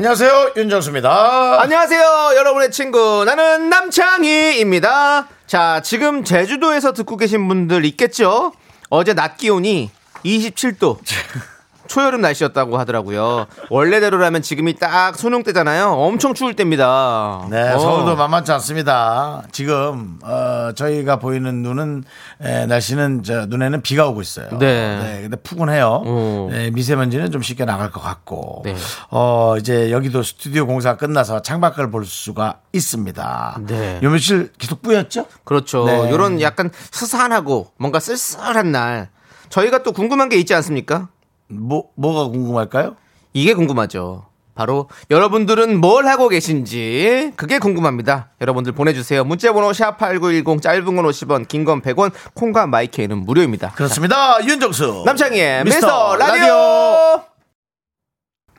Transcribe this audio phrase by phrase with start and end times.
[0.00, 1.60] 안녕하세요 윤정수입니다.
[1.60, 3.22] 안녕하세요, 여러분의 친구.
[3.26, 5.28] 나는 남창희입니다.
[5.46, 8.54] 자, 지금 제주도에서 듣고 계신 분들 있겠죠?
[8.88, 9.90] 어제 낮 기온이
[10.24, 10.96] 27도.
[11.90, 13.46] 초여름 날씨였다고 하더라고요.
[13.68, 15.88] 원래대로라면 지금이 딱 수능 때잖아요.
[15.90, 17.48] 엄청 추울 때입니다.
[17.50, 17.78] 네, 어.
[17.80, 19.42] 서울도 만만치 않습니다.
[19.50, 22.04] 지금 어, 저희가 보이는 눈은
[22.42, 24.56] 에, 날씨는 저 눈에는 비가 오고 있어요.
[24.60, 25.18] 네.
[25.22, 26.02] 근데 푸근해요.
[26.06, 26.48] 어.
[26.52, 28.62] 네, 미세먼지는 좀 쉽게 나갈 것 같고.
[28.64, 28.76] 네.
[29.10, 33.62] 어, 이제 여기도 스튜디오 공사 끝나서 창밖을 볼 수가 있습니다.
[33.66, 33.98] 네.
[34.04, 35.26] 요 며칠 계속 뿌였죠?
[35.42, 35.86] 그렇죠.
[35.86, 36.08] 네.
[36.08, 39.08] 요런 약간 스산하고 뭔가 쓸쓸한 날.
[39.48, 41.08] 저희가 또 궁금한 게 있지 않습니까?
[41.50, 42.96] 뭐 뭐가 궁금할까요?
[43.32, 44.26] 이게 궁금하죠.
[44.54, 48.30] 바로 여러분들은 뭘 하고 계신지 그게 궁금합니다.
[48.42, 49.24] 여러분들 보내주세요.
[49.24, 53.70] 문자번호 샵8910 짧은 건 50원 긴 건 100원 콩과 마이케이는 무료입니다.
[53.70, 54.44] 그렇습니다.
[54.44, 55.04] 윤정수.
[55.06, 56.36] 남창희의 미스터 미스터 라디오.
[56.46, 57.22] 라디오.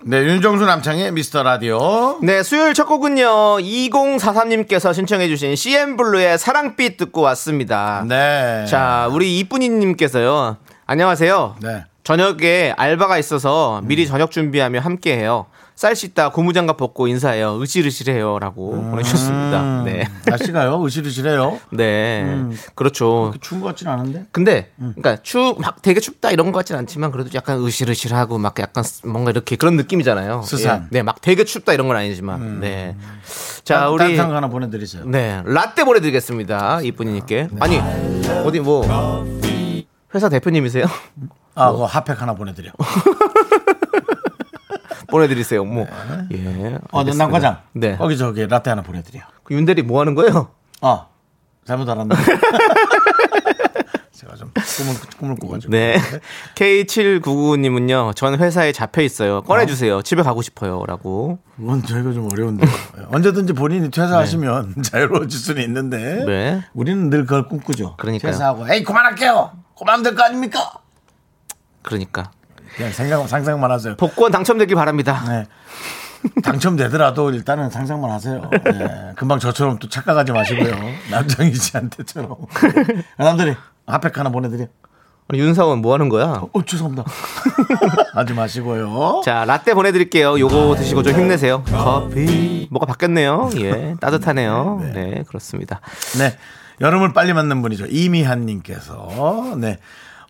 [0.04, 2.18] 네, 윤정수 남창의 미스터 라디오.
[2.24, 3.60] 네, 수요일 첫 곡은요.
[3.60, 8.04] 2043님께서 신청해주신 CN블루의 사랑빛 듣고 왔습니다.
[8.08, 8.66] 네.
[8.68, 10.58] 자, 우리 이쁜이님께서요.
[10.88, 11.58] 안녕하세요.
[11.62, 11.84] 네.
[12.04, 15.46] 저녁에 알바가 있어서 미리 저녁 준비하며 함께 해요.
[15.76, 17.60] 쌀 씻다 고무장갑 벗고 인사해요.
[17.62, 19.84] 으실으실해요라고 보내주셨습니다.
[19.84, 20.84] 네, 날씨가요?
[20.84, 21.60] 으실으실해요.
[21.72, 22.44] 네,
[22.76, 23.34] 그렇죠.
[23.42, 24.26] 추운 것 같진 않은데.
[24.32, 28.84] 근데 그러니까 추 막 되게 춥다 이런 것 같진 않지만 그래도 약간 으실으실하고 막 약간
[29.06, 30.42] 뭔가 이렇게 그런 느낌이잖아요.
[30.44, 30.84] 스산.
[30.84, 30.98] 예.
[30.98, 32.60] 네, 막 되게 춥다 이런 건 아니지만.
[32.60, 32.96] 네.
[33.64, 35.06] 자, 우리 따뜻한 거 하나 보내드리세요.
[35.06, 36.82] 네 라떼 보내드리겠습니다.
[36.82, 37.48] 이쁜이님께.
[37.60, 37.80] 아니
[38.46, 38.86] 어디 뭐
[40.14, 40.86] 회사 대표님이세요?
[41.56, 42.72] 아, 그 핫팩 하나 보내드려.
[45.10, 45.66] 보내드리세요.
[45.66, 45.86] 뭐
[46.32, 46.76] 예.
[46.92, 47.24] 어, 알겠습니다.
[47.26, 47.58] 남과장.
[47.74, 47.98] 네.
[47.98, 49.22] 거기 저기 라떼 하나 보내드려.
[49.44, 50.50] 그 윤대리 뭐 하는 거예요?
[50.82, 51.08] 어,
[51.66, 52.16] 잘못 알았네.
[54.14, 55.72] 제가 좀 꿈을, 꿈을 꾸가지고.
[55.72, 55.98] 네.
[56.56, 59.42] K7999님은요, 전 회사에 잡혀 있어요.
[59.42, 60.02] 꺼내 주세요.
[60.04, 60.84] 집에 가고 싶어요.
[60.86, 61.40] 라고.
[61.58, 62.68] 그건 저희가 좀 어려운데.
[63.12, 66.24] 언제든지 본인이 퇴사하시면 자유로워질 수는 있는데.
[66.26, 66.64] 네.
[66.74, 67.96] 우리는 늘 그걸 꿈꾸죠.
[67.98, 68.32] 그러니까요.
[68.32, 69.52] 퇴사하고, 에이, 그만할게요!
[69.78, 70.72] 그만하면 될거 아닙니까?
[71.82, 72.32] 그러니까.
[72.76, 73.96] 그냥 생각, 상상만 하세요.
[73.98, 75.24] 복권 당첨되길 바랍니다.
[75.28, 75.48] 네.
[76.44, 78.50] 당첨되더라도 일단은 상상만 하세요.
[78.52, 79.14] 네.
[79.16, 80.74] 금방 저처럼 또 착각하지 마시고요.
[81.10, 82.36] 남정희 씨한테처럼.
[83.18, 83.56] 남들이
[83.88, 84.68] 핫팩 하나 보내드려.
[85.30, 86.44] 우리 윤사원 뭐 하는 거야?
[86.52, 87.06] 어, 죄송합니다.
[88.14, 89.22] 하지 마시고요.
[89.24, 90.38] 자, 라떼 보내드릴게요.
[90.38, 91.64] 요거 드시고 좀 힘내세요.
[91.64, 92.68] 커피.
[92.70, 93.50] 뭐가 바뀌었네요.
[93.58, 93.96] 예.
[94.02, 94.82] 따뜻하네요.
[94.94, 95.80] 네, 그렇습니다.
[96.20, 96.38] 네.
[96.82, 97.86] 여름을 빨리 맞는 분이죠.
[97.90, 99.56] 이미한님께서.
[99.58, 99.78] 네.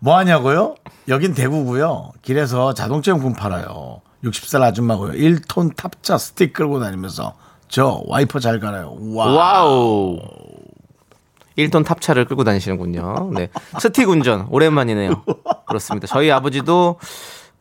[0.04, 0.74] 뭐 하냐고요?
[1.06, 2.10] 여긴 대구고요.
[2.22, 4.00] 길에서 자동차 용품 팔아요.
[4.24, 5.12] 60살 아줌마고요.
[5.12, 7.34] 1톤 탑차 스틱 끌고 다니면서
[7.68, 8.96] 저 와이퍼 잘 갈아요.
[9.14, 9.26] 와.
[9.32, 10.18] 와우.
[11.56, 13.30] 1톤 탑차를 끌고 다니시는군요.
[13.32, 13.48] 네.
[13.78, 14.48] 스틱 운전.
[14.50, 15.22] 오랜만이네요.
[15.68, 16.08] 그렇습니다.
[16.08, 16.98] 저희 아버지도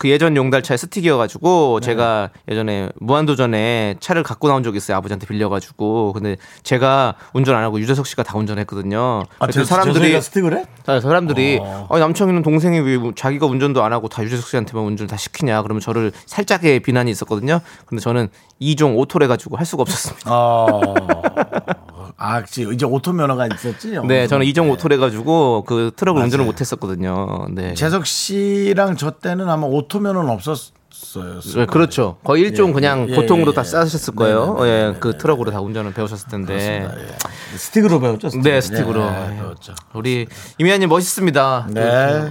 [0.01, 1.85] 그 예전 용달차에 스틱이어가지고 네.
[1.85, 4.97] 제가 예전에 무한도전에 차를 갖고 나온 적이 있어요.
[4.97, 6.13] 아버지한테 빌려가지고.
[6.13, 9.21] 근데 제가 운전 안 하고 유재석 씨가 다 운전했거든요.
[9.37, 10.65] 아, 저, 사람들이 스틱을 해?
[10.83, 11.85] 자, 사람들이 어.
[11.87, 15.81] 아, 남창이는 동생이 왜 자기가 운전도 안 하고 다 유재석 씨한테만 운전 다 시키냐 그러면
[15.81, 17.59] 저를 살짝의 비난이 있었거든요.
[17.85, 20.31] 근데 저는 이종 오토를 해가지고 할 수가 없었습니다.
[20.31, 20.95] 어.
[22.23, 22.67] 아, 그치.
[22.71, 23.97] 이제 오토 면허가 있었지?
[24.07, 24.73] 네, 저는 이종 네.
[24.73, 26.25] 오토를 해가지고 그 트럭을 맞아요.
[26.25, 27.47] 운전을 못 했었거든요.
[27.49, 27.73] 네.
[27.73, 31.39] 재석 씨랑 저 때는 아마 오토 면허는 없었어요.
[31.55, 32.17] 네, 그렇죠.
[32.23, 33.65] 거의 일종 예, 그냥 예, 보통으로 예, 다 예.
[33.65, 34.53] 쓰셨을 거예요.
[34.59, 36.53] 네, 네, 예, 그 네, 트럭으로 다 운전을 배우셨을 텐데.
[36.53, 37.57] 예.
[37.57, 38.29] 스틱으로 배웠죠?
[38.29, 38.43] 스틱.
[38.43, 39.01] 네, 스틱으로.
[39.01, 39.35] 예, 예.
[39.37, 39.73] 배웠죠.
[39.95, 40.27] 우리
[40.59, 41.69] 이미아님 멋있습니다.
[41.71, 41.81] 네.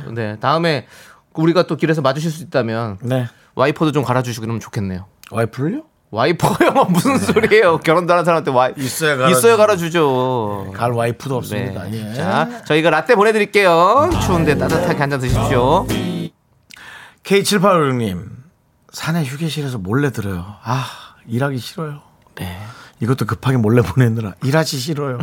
[0.04, 0.36] 그, 네.
[0.38, 0.86] 다음에
[1.34, 3.26] 우리가 또 길에서 마주칠 수 있다면 네.
[3.56, 5.06] 와이퍼도 좀 갈아주시고 그러면 좋겠네요.
[5.32, 5.82] 와이프를요?
[6.10, 6.72] 와이퍼요?
[6.72, 7.78] 뭐 무슨 소리예요?
[7.78, 8.84] 결혼도 하는 사람한테 와이 네.
[8.84, 9.38] 있어야 갈아주죠.
[9.38, 10.72] 있어야 갈아주죠.
[10.74, 11.38] 갈 와이프도 네.
[11.38, 11.92] 없습니다.
[11.92, 12.14] 예.
[12.14, 14.10] 자, 저희가 라떼 보내드릴게요.
[14.26, 15.86] 추운데 따뜻하게 한 잔 드십시오.
[17.24, 18.28] K7856님,
[18.92, 20.44] 산에 휴게실에서 몰래 들어요.
[20.64, 20.84] 아,
[21.28, 22.00] 일하기 싫어요.
[22.36, 22.58] 네.
[23.00, 25.18] 이것도 급하게 몰래 보내느라 일하기 싫어요.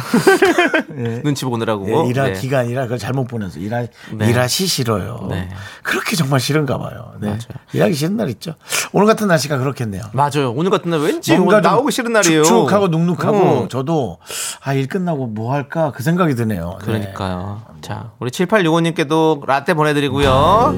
[1.23, 1.87] 눈치 보느라고.
[2.05, 2.33] 예, 일하 네.
[2.33, 4.29] 기가 아니라 그걸 잘못 보내서 일하 네.
[4.29, 5.27] 일하시 싫어요.
[5.29, 5.49] 네.
[5.83, 7.13] 그렇게 정말 싫은가 봐요.
[7.19, 7.27] 네.
[7.27, 7.39] 맞아요.
[7.73, 8.55] 일하기 싫은 날 있죠.
[8.93, 10.03] 오늘 같은 날씨가 그렇겠네요.
[10.13, 10.51] 맞아요.
[10.55, 12.43] 오늘 같은 날 왠지 뭔가 나오기 싫은 날이에요.
[12.43, 13.67] 축축하고 눅눅하고 어.
[13.69, 14.17] 저도
[14.63, 16.77] 아 일 끝나고 뭐 할까 그 생각이 드네요.
[16.81, 16.85] 네.
[16.85, 17.61] 그러니까요.
[17.81, 20.77] 자, 우리 7865님께도 라떼 보내드리고요.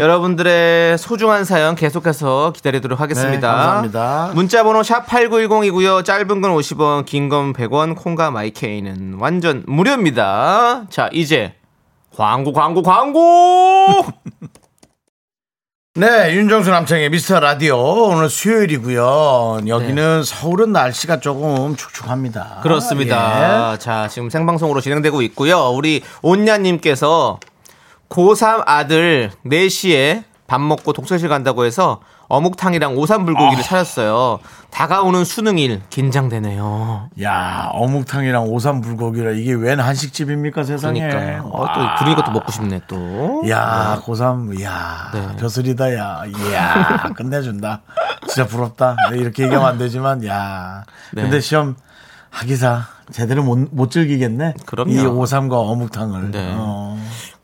[0.00, 3.50] 여러분들의 소중한 사연 계속해서 기다리도록 하겠습니다.
[3.50, 4.30] 네, 감사합니다.
[4.34, 6.04] 문자 번호 샵 8910이고요.
[6.04, 10.86] 짧은 건 50원, 긴 건 100원, 콩과 마이케이는 완전 무료입니다.
[10.90, 11.54] 자, 이제
[12.16, 14.04] 광고, 광고, 광고!
[15.96, 19.60] 네, 윤정수 남창의 미스터 라디오 오늘 수요일이고요.
[19.66, 20.22] 여기는 네.
[20.24, 22.60] 서울은 날씨가 조금 축축합니다.
[22.62, 23.72] 그렇습니다.
[23.74, 23.78] 예.
[23.78, 25.70] 자, 지금 생방송으로 진행되고 있고요.
[25.70, 27.38] 우리 온냐님께서
[28.10, 34.38] 고3 아들 4시에 밥 먹고 독서실 간다고 해서 어묵탕이랑 오삼불고기를 찾았어요.
[34.70, 37.10] 다가오는 수능일 긴장되네요.
[37.22, 41.00] 야, 어묵탕이랑 오삼 불고기라 이게 웬 한식집입니까 세상에?
[41.08, 41.72] 그러니까 어, 와.
[41.72, 43.42] 또 그러니까 또 먹고 싶네 또.
[43.48, 45.36] 야, 고삼, 야, 네.
[45.38, 47.82] 벼슬이다, 야, 이야, 끝내준다.
[48.28, 48.96] 진짜 부럽다.
[49.10, 50.84] 네, 이렇게 얘기하면 안 되지만, 야.
[51.12, 51.22] 네.
[51.22, 51.74] 근데 시험
[52.30, 54.54] 하기사 제대로 못, 못 즐기겠네.
[54.66, 54.92] 그럼요.
[54.92, 56.30] 이 오삼과 어묵탕을.
[56.30, 56.52] 네.
[56.56, 56.96] 어.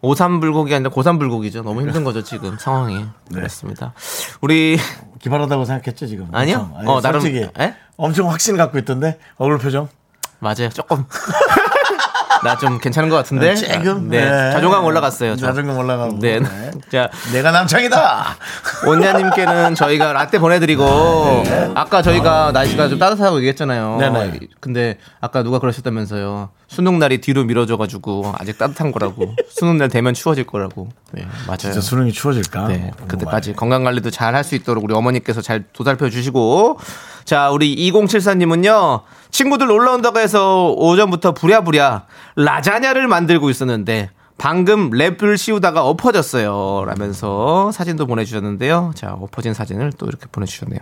[0.06, 1.62] 오삼 불고기 아니라 고삼 불고기죠.
[1.62, 2.96] 너무 힘든 거죠 지금 상황이.
[2.96, 3.06] 네.
[3.34, 3.92] 그렇습니다.
[4.40, 4.78] 우리
[5.20, 6.28] 기발하다고 생각했죠, 지금?
[6.32, 6.58] 아니요.
[6.70, 6.78] 엄청.
[6.78, 7.48] 아니, 어, 나름- 솔직히.
[7.58, 7.74] 에?
[7.96, 9.18] 엄청 확신 갖고 있던데?
[9.38, 9.88] 얼굴 표정?
[10.38, 11.04] 맞아요 조금.
[12.44, 13.54] 나 좀 괜찮은 것 같은데.
[13.54, 14.08] 조금?
[14.08, 14.24] 네.
[14.24, 14.52] 네.
[14.52, 15.36] 자존감 올라갔어요.
[15.36, 15.46] 저.
[15.46, 16.18] 자존감 올라가고.
[16.20, 16.40] 네.
[16.40, 16.70] 네.
[16.90, 18.36] 자, 내가 남창이다!
[18.86, 21.44] 온냐님께는 저희가 라떼 보내드리고
[21.74, 23.96] 아까 저희가 날씨가 좀 따뜻하다고 얘기했잖아요.
[23.98, 24.40] 네네.
[24.60, 26.50] 근데 아까 누가 그러셨다면서요.
[26.68, 29.34] 수능 날이 뒤로 미뤄져가지고 아직 따뜻한 거라고.
[29.48, 30.88] 수능 날 되면 추워질 거라고.
[31.12, 31.56] 네, 맞아요.
[31.58, 32.66] 진짜 수능이 추워질까?
[32.68, 32.90] 네.
[33.06, 36.78] 그때까지 건강 관리도 잘 할 수 있도록 우리 어머니께서 잘 도살펴 주시고
[37.24, 39.02] 자, 우리 2074님은요.
[39.36, 42.06] 친구들 놀러 온다고 해서 오전부터 부랴부랴
[42.36, 46.84] 라자냐를 만들고 있었는데 방금 랩을 씌우다가 엎어졌어요.
[46.86, 48.92] 라면서 사진도 보내주셨는데요.
[48.94, 50.80] 자, 엎어진 사진을 또 이렇게 보내주셨네요.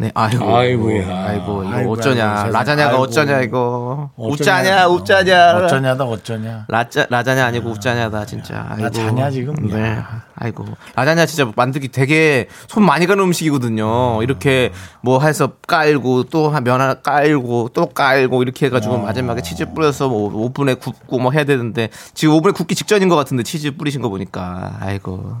[0.00, 1.26] 네, 아이고, 아이고야.
[1.26, 2.52] 아이고, 이거 아이고, 어쩌냐, 아이고.
[2.54, 3.02] 라자냐가 아이고.
[3.02, 4.10] 어쩌냐 이거.
[4.16, 6.64] 웃자냐, 웃자냐, 어쩌냐다, 어쩌냐.
[6.68, 8.66] 라자 라자냐 아니고 웃자냐다 진짜.
[8.70, 8.82] 아이고.
[8.84, 9.54] 라자냐, 지금?
[9.68, 9.90] 네.
[9.98, 10.22] 야.
[10.36, 10.64] 아이고.
[10.94, 14.22] 라자냐 진짜 만들기 되게 손 많이 가는 음식이거든요.
[14.22, 20.08] 이렇게 뭐 해서 깔고 또 면 하나 깔고 또 깔고 이렇게 해가지고 마지막에 치즈 뿌려서
[20.08, 24.08] 뭐 오븐에 굽고 뭐 해야 되는데 지금 오븐에 굽기 직전인 것 같은데 치즈 뿌리신 거
[24.08, 25.36] 보니까 아이고.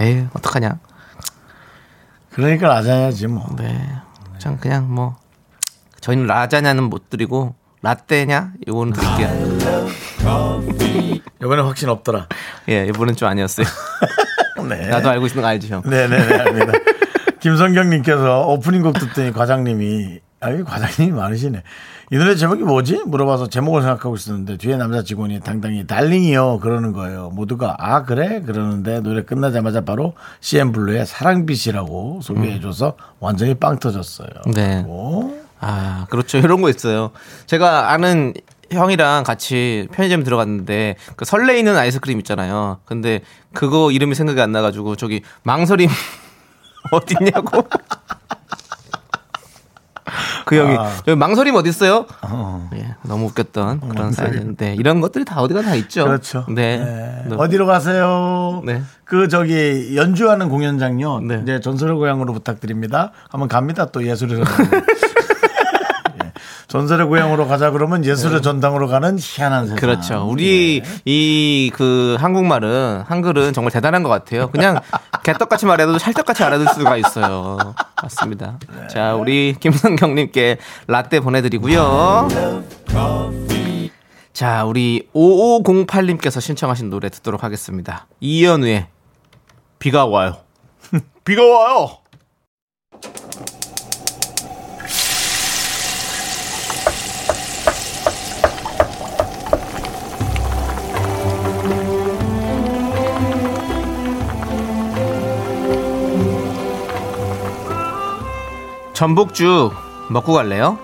[0.00, 0.78] 에이 어떡하냐.
[2.32, 3.46] 그러니까 라자냐지, 뭐.
[3.56, 3.80] 네.
[4.38, 5.16] 참 그냥 뭐
[6.00, 9.58] 저희는 라자냐는 못 드리고 라떼냐 이거는 드릴게요.
[11.42, 12.26] 이번에 확신 없더라.
[12.68, 13.66] 예, 이번엔 좀 아니었어요.
[14.68, 14.88] 네.
[14.88, 15.82] 나도 알고 있는 거 알지 형.
[15.84, 16.72] 네네네, 압니다.
[17.40, 21.62] 김성경님께서 오프닝 곡 듣더니 과장님이, 아이, 과장님이 많으시네.
[22.12, 23.02] 이 노래 제목이 뭐지?
[23.06, 27.28] 물어봐서 제목을 생각하고 있었는데 뒤에 남자 직원이 당당히 달링이요 그러는 거예요.
[27.30, 34.28] 모두가 아 그래 그러는데 노래 끝나자마자 바로 CN블루의 사랑빛이라고 소개해줘서 완전히 빵 터졌어요.
[34.54, 34.82] 네.
[34.88, 35.36] 오.
[35.60, 36.38] 아, 그렇죠.
[36.38, 37.10] 이런 거 있어요.
[37.44, 38.32] 제가 아는
[38.72, 42.80] 형이랑 같이 편의점 들어갔는데 그 설레이는 아이스크림 있잖아요.
[42.86, 43.20] 근데
[43.52, 45.90] 그거 이름이 생각이 안 나가지고 저기 망설임
[46.92, 47.68] 어딨냐고.
[50.50, 50.90] 그 형이 아.
[51.06, 52.06] 여기 망설임 어디 있어요?
[52.74, 56.04] 예, 너무 웃겼던 그런 사연인데 이런 것들이 다 어디가 다 있죠.
[56.04, 56.44] 그렇죠.
[56.48, 56.78] 네.
[56.78, 57.24] 네.
[57.28, 57.36] 네.
[57.38, 58.60] 어디로 가세요?
[58.64, 58.82] 네.
[59.04, 61.20] 그 저기 연주하는 공연장요.
[61.20, 61.38] 네.
[61.44, 63.12] 이제 전설의 고향으로 부탁드립니다.
[63.28, 63.86] 한번 갑니다.
[63.92, 64.70] 또 예술의 전당.
[64.74, 65.19] 예.
[66.70, 69.74] 전설의 고향으로 가자 그러면 예술의 전당으로 가는 희한한 세상.
[69.74, 69.80] 네.
[69.80, 70.28] 그렇죠.
[70.30, 74.48] 우리 이그 한국말은 한글은 정말 대단한 것 같아요.
[74.50, 74.78] 그냥
[75.24, 77.74] 개떡같이 말해도 찰떡같이 알아들 수가 있어요.
[78.00, 78.60] 맞습니다.
[78.88, 82.28] 자, 우리 김성경님께 라떼 보내드리고요.
[84.32, 88.06] 자, 우리 5508님께서 신청하신 노래 듣도록 하겠습니다.
[88.20, 88.86] 이연우의
[89.80, 90.36] 비가 와요.
[91.24, 91.98] 비가 와요.
[109.00, 109.72] 전복죽
[110.10, 110.78] 먹고 갈래요?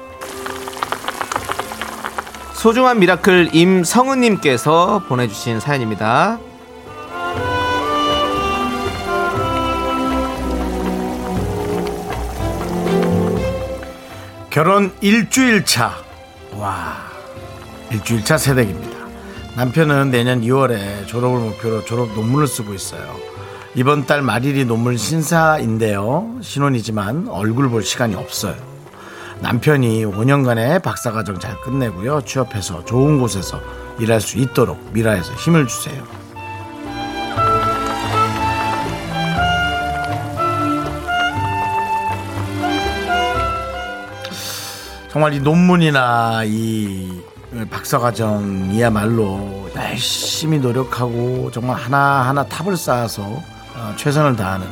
[2.54, 6.38] 소중한 miracle 임성은님께서 보내주신 사연입니다.
[14.48, 15.92] 결혼 일주일 차.
[16.54, 16.96] 와.
[17.90, 18.96] 일주일 차 새댁입니다.
[19.56, 23.35] 남편은 내년 2월에 졸업을 목표로 졸업 논문을 쓰고 있어요.
[23.76, 26.38] 이번 달 말일이 논문 신사인데요.
[26.40, 28.56] 신혼이지만 얼굴 볼 시간이 없어요.
[29.40, 32.22] 남편이 5년간의 박사과정 잘 끝내고요.
[32.22, 33.60] 취업해서 좋은 곳에서
[33.98, 36.02] 일할 수 있도록 미라에서 힘을 주세요.
[45.10, 47.20] 정말 이 논문이나 이
[47.70, 53.55] 박사과정이야말로 열심히 노력하고 정말 하나하나 탑을 쌓아서 어,
[53.96, 54.66] 최선을 다하는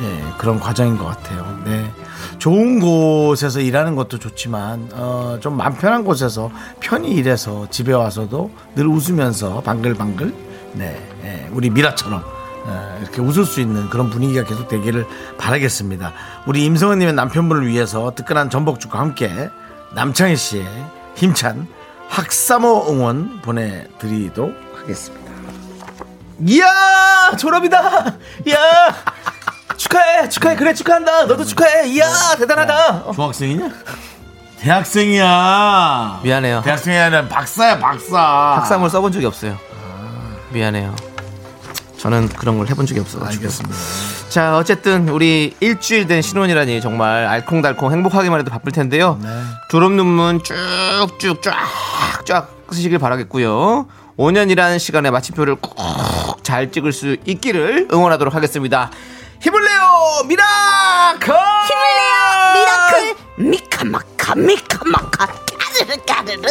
[0.00, 1.58] 예, 그런 과정인 것 같아요.
[1.64, 1.90] 네.
[2.38, 6.50] 좋은 곳에서 일하는 것도 좋지만 어, 좀 마음 편한 곳에서
[6.80, 10.34] 편히 일해서 집에 와서도 늘 웃으면서 방글방글
[10.74, 12.22] 네, 예, 우리 미라처럼
[12.64, 15.06] 어, 이렇게 웃을 수 있는 그런 분위기가 계속 되기를
[15.38, 16.12] 바라겠습니다.
[16.46, 19.50] 우리 임성은님의 남편분을 위해서 뜨끈한 전복죽과 함께
[19.94, 20.66] 남창희 씨의
[21.16, 21.66] 힘찬
[22.08, 25.29] 학사모 응원 보내드리도록 하겠습니다.
[26.46, 28.04] 이야 졸업이다.
[28.46, 28.58] 이야
[29.76, 31.24] 축하해 축하해 그래 축하한다.
[31.26, 31.88] 너도 축하해.
[31.88, 32.06] 이야
[32.38, 33.12] 대단하다.
[33.12, 33.70] 중학생이냐?
[34.60, 36.20] 대학생이야.
[36.22, 36.62] 미안해요.
[36.62, 38.18] 대학생이 아니라 박사야 박사.
[38.56, 39.56] 학사물 써본 적이 없어요.
[40.50, 40.94] 미안해요.
[41.96, 43.42] 저는 그런 걸 해본 적이 없어가지고.
[43.42, 43.76] 알겠습니다.
[44.30, 49.18] 자, 어쨌든 우리 일주일 된 신혼이라니 정말 알콩달콩 행복하기만 해도 바쁠 텐데요.
[49.22, 49.28] 네.
[49.70, 53.86] 졸업 논문 쭉쭉 쫙쫙 쓰시길 바라겠고요.
[54.18, 55.74] 5년이라는 시간에 마침표를 꼭
[56.50, 58.90] 잘 찍을 수 있기를 응원하도록 하겠습니다.
[59.40, 59.80] 힘을 내요
[60.26, 61.32] miracle!
[61.32, 63.14] 힘을 내요 miracle
[63.50, 66.48] 미카마카 미카마카 까르르 까르르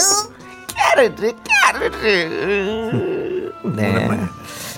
[0.73, 1.33] 까르르
[1.65, 4.09] 까르르 네.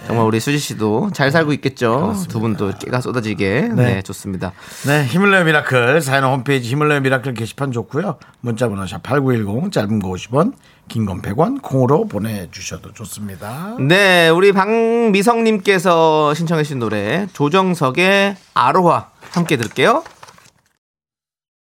[0.07, 2.15] 정말 우리 수지 씨도 잘 살고 있겠죠.
[2.27, 3.69] 두 분도 깨가 쏟아지게.
[3.75, 4.53] 네, 좋습니다.
[4.87, 8.17] 네, 힘을 내요 miracle 사연 홈페이지 힘을 내요 miracle 게시판 좋고요.
[8.39, 10.53] 문자 번호 샵8910 짧은 거 50원,
[10.91, 13.77] 긴 건 100원 콩으로 보내주셔도 좋습니다.
[13.79, 20.03] 네, 우리 박미성님께서 신청해주신 노래 조정석의 아로하 함께 들을게요.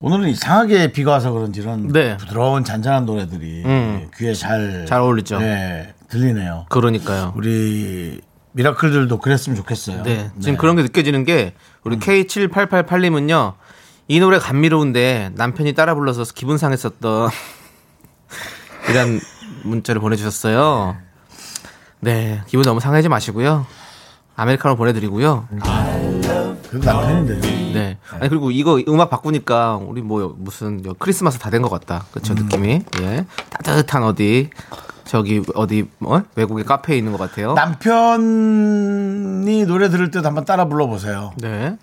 [0.01, 2.17] 오늘은 이상하게 비가 와서 그런지 이런 네.
[2.17, 4.11] 부드러운 잔잔한 노래들이 음.
[4.17, 5.41] 귀에 잘, 잘 어울리죠.
[5.41, 6.67] 네, 들리네요.
[6.71, 7.35] 그러니까요.
[7.37, 8.21] 우리
[8.53, 10.05] 미라클들도 그랬으면 좋겠어요.
[10.05, 11.53] 네, 지금 그런 게 느껴지는 게
[11.85, 13.55] 우리 K7888님은요
[14.07, 17.29] 이 노래 감미로운데 남편이 따라 불러서 기분 상했었던
[18.91, 19.21] 이런
[19.65, 20.97] 문자를 보내주셨어요.
[22.01, 23.67] 네, 기분 너무 상하지 마시고요.
[24.37, 25.49] 아메리카노 보내드리고요.
[26.71, 27.41] 그래도 남편인데요.
[27.75, 27.99] 네.
[28.11, 32.05] 아니 그리고 이거 음악 바꾸니까 우리 뭐 무슨 크리스마스 다 된 것 같다.
[32.13, 32.83] 그쵸 느낌이.
[33.01, 33.25] 예.
[33.65, 34.51] 따뜻한 어디
[35.05, 37.55] 저기 어디 뭐 외국의 카페에 있는 것 같아요.
[37.55, 39.05] 남편이
[39.67, 41.33] 노래 들을 때도 한번 따라 불러보세요.
[41.39, 41.77] 네.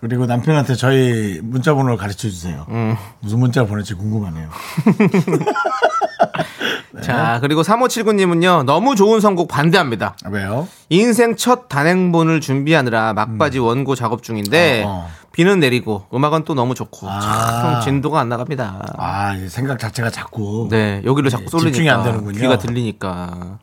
[0.00, 2.66] 그리고 남편한테 저희 문자 번호를 가르쳐 주세요.
[2.68, 2.96] 음.
[3.20, 4.48] 무슨 문자를 보낼지 궁금하네요.
[7.02, 10.16] 자 그리고 3579님은요 너무 좋은 선곡 반대합니다.
[10.24, 10.68] 아, 왜요?
[10.88, 14.86] 인생 첫 단행본을 준비하느라 막바지 원고 작업 중인데 음.
[14.86, 15.10] 어, 어.
[15.32, 17.20] 비는 내리고 음악은 또 너무 좋고 아.
[17.20, 18.94] 참 진도가 안 나갑니다.
[18.98, 20.68] 아, 이 생각 자체가 자꾸.
[20.70, 22.38] 네 여기로 자꾸 예, 쏠리니까 집중이 안 되는군요.
[22.38, 23.58] 귀가 들리니까.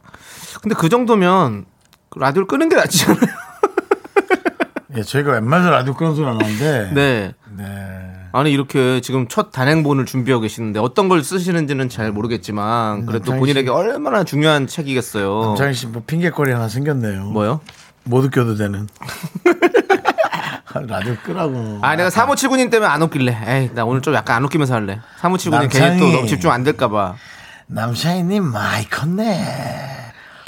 [0.62, 1.66] 근데 그 정도면
[2.16, 3.20] 라디오를 끄는 게 낫지 않아요?
[4.98, 6.92] 예, 저희가 웬만해서 라디오 끄는 소리 안 하는데.
[6.94, 7.34] 네.
[7.56, 8.09] 네.
[8.32, 13.70] 아니 이렇게 지금 첫 단행본을 준비하고 계시는데 어떤 걸 쓰시는지는 잘 모르겠지만 그래도 남창희 본인에게
[13.70, 15.56] 얼마나 중요한 책이겠어요.
[15.58, 17.26] 장희 씨뭐 핑계거리 하나 생겼네요.
[17.26, 17.62] 뭐요?
[18.04, 18.88] 못 웃겨도 되는.
[20.88, 21.80] 라디오 끄라고.
[21.82, 23.38] 아 내가 3579님 때문에 안 웃길래.
[23.48, 25.00] 에이 나 오늘 좀 약간 안 웃기면서 할래.
[25.20, 26.12] 3579님 괜히 또 남창희.
[26.14, 27.16] 너무 집중 안 될까봐.
[27.68, 29.99] 남샤이님 많이 컸네.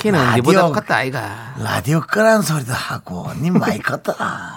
[0.02, 0.36] 키는.
[0.36, 1.54] 니보다 컸다 아이가.
[1.60, 4.16] 라디오 끄라는 소리도 하고, 님 많이 컸다.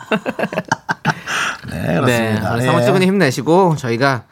[1.71, 1.95] 네, 네.
[2.01, 2.63] 그렇습니다.
[2.63, 2.67] 예.
[2.69, 4.25] 3579님 힘내시고 저희가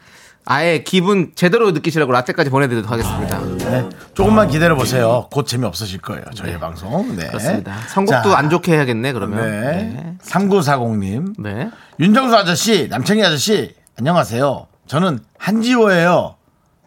[0.45, 3.41] 아예 기분 제대로 느끼시라고 라떼까지 보내드리도록 하겠습니다.
[3.71, 5.29] 네, 조금만 기다려 보세요.
[5.31, 6.25] 곧 재미 없으실 거예요.
[6.35, 7.15] 저희 방송.
[7.15, 7.29] 네.
[7.29, 7.77] 그렇습니다.
[7.89, 9.41] 선곡도 자, 안 좋게 해야겠네 그러면.
[9.41, 9.83] 네.
[9.83, 10.17] 네.
[10.25, 11.35] 3940님.
[11.39, 11.71] 네.
[12.01, 14.67] 윤정수 아저씨, 남창희 아저씨, 안녕하세요.
[14.89, 16.37] 저는 한지호예요.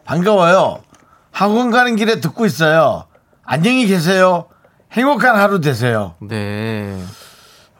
[0.04, 0.80] 반가워요.
[1.32, 3.05] 학원 가는 길에 듣고 있어요.
[3.46, 4.46] 안녕히 계세요.
[4.92, 6.14] 행복한 하루 되세요.
[6.20, 6.96] 네.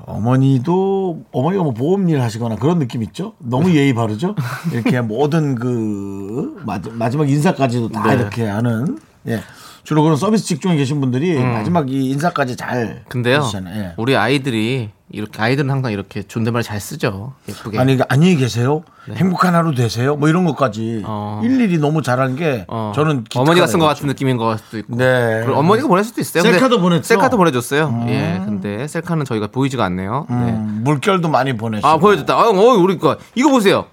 [0.05, 3.33] 어머니도 어머니가 뭐 보험 일 하시거나 그런 느낌 있죠?
[3.39, 4.37] 너무 예의 바르죠?
[4.73, 8.15] 이렇게 모든 그 마지- 마지막 인사까지도 다 네.
[8.15, 9.41] 이렇게 하는 예.
[9.83, 13.05] 주로 그런 서비스 직종에 계신 분들이 마지막 이 인사까지 잘 음.
[13.09, 13.39] 근데요.
[13.39, 13.83] 하시잖아요.
[13.83, 13.95] 예.
[13.97, 17.35] 우리 아이들이 이렇게 아이들은 항상 이렇게 존댓말 잘 쓰죠.
[17.49, 17.79] 예쁘게.
[17.79, 18.83] 아니, 안녕히 계세요.
[19.15, 20.17] 행복한 하루 되세요.
[20.17, 21.03] 뭐 이런 것까지 네.
[21.07, 21.41] 어.
[21.45, 23.89] 일일이 너무 잘하는 게 어, 저는 어머니가 쓴것 기특하네요.
[23.89, 24.97] 같은 느낌인 것 수도 있고.
[24.97, 25.43] 네.
[25.45, 26.43] 그리고 어머니가 보낼 수도 있어요.
[26.43, 27.05] 셀카도 보냈죠?
[27.05, 28.05] 셀카도 보내줬어요.
[28.09, 30.27] 예, 근데 셀카는 저희가 보이지가 않네요.
[30.29, 30.35] 네.
[30.37, 31.87] 음, 물결도 많이 보내시고.
[31.87, 32.35] 아 보여줬다.
[32.35, 33.87] 아, 어, 우리 거 이거 보세요.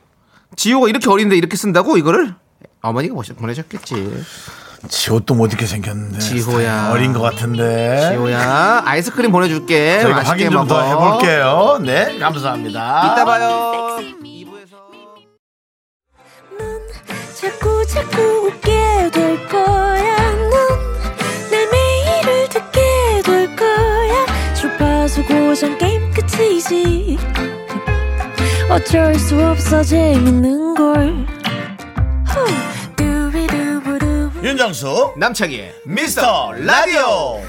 [0.55, 2.33] 지호가 이렇게 어린데 이렇게 쓴다고 이거를
[2.81, 4.23] 어머니가 보내셨겠지.
[4.89, 6.19] 지호도 못 입게 생겼는데.
[6.19, 6.89] 지호야.
[6.91, 8.09] 어린 것 같은데.
[8.11, 10.01] 지호야 아이스크림 보내줄게.
[10.01, 10.81] 저희가 확인 좀 더.
[10.83, 11.79] 해볼게요.
[11.81, 13.13] 네, 감사합니다.
[13.13, 13.97] 이따 봐요.
[14.23, 14.75] 2부에서.
[17.39, 20.31] 자꾸 자꾸 웃게 될 거야.
[20.31, 22.81] 넌내 매일을 듣게
[23.25, 24.25] 될 거야.
[24.53, 27.17] 주파수 고정 게임 끝이지.
[28.69, 31.25] 어쩔 수 없어 재밌는 걸.
[32.27, 32.72] 후.
[34.43, 37.39] 윤정수 남창희의 미스터 라디오.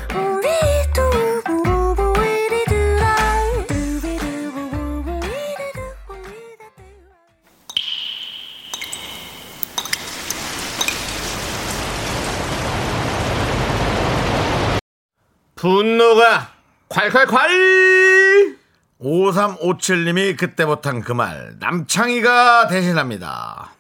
[15.55, 16.53] 분노가
[16.89, 18.57] 콸콸콸
[19.01, 23.73] 5357님이 그때 못한 그 말 남창희가 대신합니다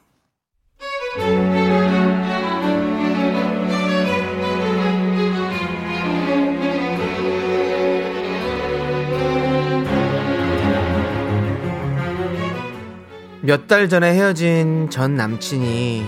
[13.44, 16.06] 몇 달 전에 헤어진 전 남친이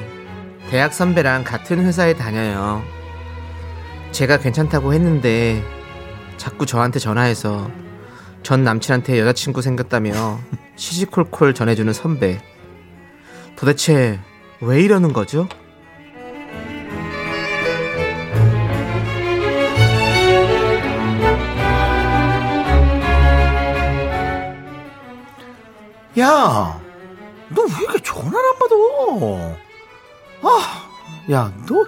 [0.70, 2.82] 대학 선배랑 같은 회사에 다녀요.
[4.10, 5.62] 제가 괜찮다고 했는데
[6.38, 7.70] 자꾸 저한테 전화해서
[8.42, 10.38] 전 남친한테 여자친구 생겼다며
[10.76, 12.40] 시시콜콜 전해주는 선배.
[13.56, 14.18] 도대체
[14.60, 15.46] 왜 이러는 거죠?
[26.18, 26.80] 야,
[27.50, 28.74] 너 왜 이렇게 전화를 안 받아?
[30.42, 31.84] 아, 야, 너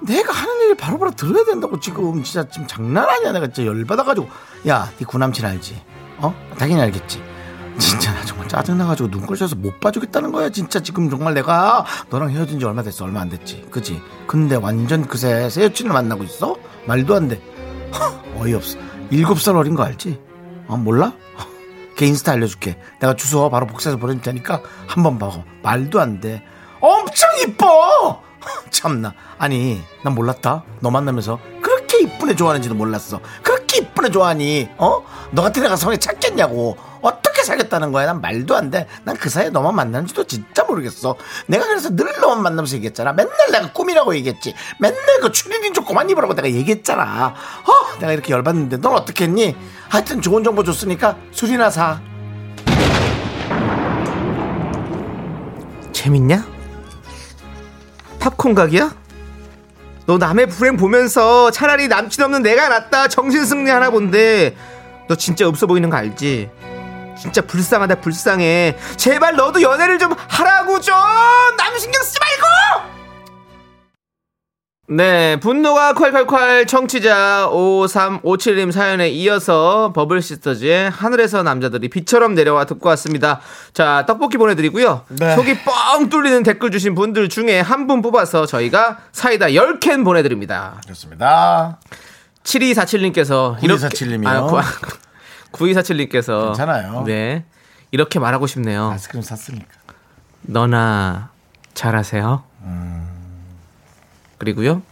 [0.00, 3.32] 내가 하는 얘기 바로바로 들어야 된다고 지금 진짜 지금 장난 아니야.
[3.32, 4.28] 내가 진짜 열받아가지고.
[4.68, 5.82] 야, 네 구남친 알지?
[6.18, 6.34] 어?
[6.58, 7.22] 당연히 알겠지.
[7.78, 10.50] 진짜 나 정말 짜증나가지고 눈꼴 셔서 못 봐주겠다는 거야.
[10.50, 13.04] 진짜 지금 정말 내가 너랑 헤어진 지 얼마 됐어?
[13.04, 13.66] 얼마 안 됐지.
[13.70, 14.00] 그지?
[14.26, 16.56] 근데 완전 그새 새 여친을 만나고 있어?
[16.86, 17.40] 말도 안 돼.
[17.94, 18.78] 허, 어이없어.
[19.10, 20.20] 일곱 살 어린 거 알지?
[20.66, 21.12] 어, 몰라?
[21.98, 22.78] 걔 인스타 알려줄게.
[23.00, 25.42] 내가 주소 바로 복사해서 보내줄 테니까 한번 봐봐.
[25.62, 26.44] 말도 안 돼.
[26.80, 28.22] 엄청 이뻐!
[28.70, 29.12] 참나.
[29.36, 30.62] 아니, 난 몰랐다.
[30.78, 33.20] 너 만나면서 그렇게 이쁜 애 좋아하는지도 몰랐어.
[33.42, 35.02] 그렇게 이쁜 애 좋아하니, 어?
[35.32, 36.78] 너 같은 애가 성에 찾겠냐고.
[37.02, 38.06] 어떻게 사겠다는 거야?
[38.06, 38.86] 난 말도 안 돼.
[39.04, 41.16] 난 그 사이에 너만 만나는지도 진짜 모르겠어.
[41.46, 43.12] 내가 그래서 늘 너만 만나면서 얘기했잖아.
[43.12, 44.54] 맨날 내가 꿈이라고 얘기했지.
[44.78, 47.34] 맨날 그 추리닝 좀 그만 입으라고 내가 얘기했잖아.
[47.64, 47.98] 어?
[48.00, 49.56] 내가 이렇게 열받는데 넌 어떻게 했니?
[49.88, 52.00] 하여튼 좋은 정보 줬으니까 술이나 사.
[55.92, 56.46] 재밌냐?
[58.20, 58.94] 팝콘 각이야?
[60.06, 64.56] 너 남의 불행 보면서 차라리 남친 없는 내가 낫다 정신승리 하나 본데
[65.08, 66.50] 너 진짜 없어 보이는 거 알지?
[67.20, 70.94] 진짜 불쌍하다 불쌍해 제발 너도 연애를 좀 하라고 좀
[71.56, 72.88] 남 신경 쓰지 말고
[74.90, 83.40] 네 분노가 콸콸콸 청취자 5357님 사연에 이어서 버블시스터즈의 하늘에서 남자들이 비처럼 내려와 듣고 왔습니다
[83.74, 85.34] 자 떡볶이 보내드리고요 네.
[85.36, 91.78] 속이 뻥 뚫리는 댓글 주신 분들 중에 한 분 뽑아서 저희가 사이다 10캔 보내드립니다 좋습니다.
[92.44, 94.30] 7247님께서 9247 님이요.
[95.52, 97.04] 9247님께서 괜찮아요.
[97.06, 97.44] 네.
[97.90, 98.90] 이렇게 말하고 싶네요.
[98.90, 99.66] 아이스크림 샀으니까.
[100.42, 101.30] 너나
[101.74, 102.42] 잘하세요.
[104.38, 104.82] 그리고요.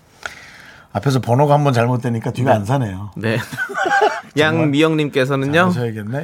[0.92, 3.10] 앞에서 번호가 한번 잘못되니까 뒤가 안 사네요.
[3.16, 3.38] 네.
[4.38, 5.72] 양미영님께서는요.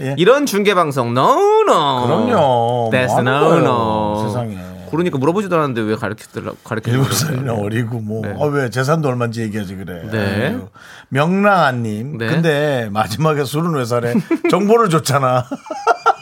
[0.00, 0.14] 예.
[0.18, 2.06] 이런 중계 방송 no no.
[2.06, 2.90] 그럼요.
[2.92, 4.26] That's 뭐 no no.
[4.26, 4.71] 세상에.
[4.92, 8.20] 그러니까 물어보지도 않았는데 왜 가르치더라 가르쳐 일곱 살이나 어리고 뭐.
[8.26, 8.34] 네.
[8.36, 10.02] 어, 왜 재산도 얼마인지 얘기하지 그래.
[10.12, 10.58] 네.
[11.08, 12.18] 명랑아님.
[12.18, 12.26] 네.
[12.26, 14.12] 근데 마지막에 술은 왜 사래?
[14.50, 15.46] 정보를 줬잖아.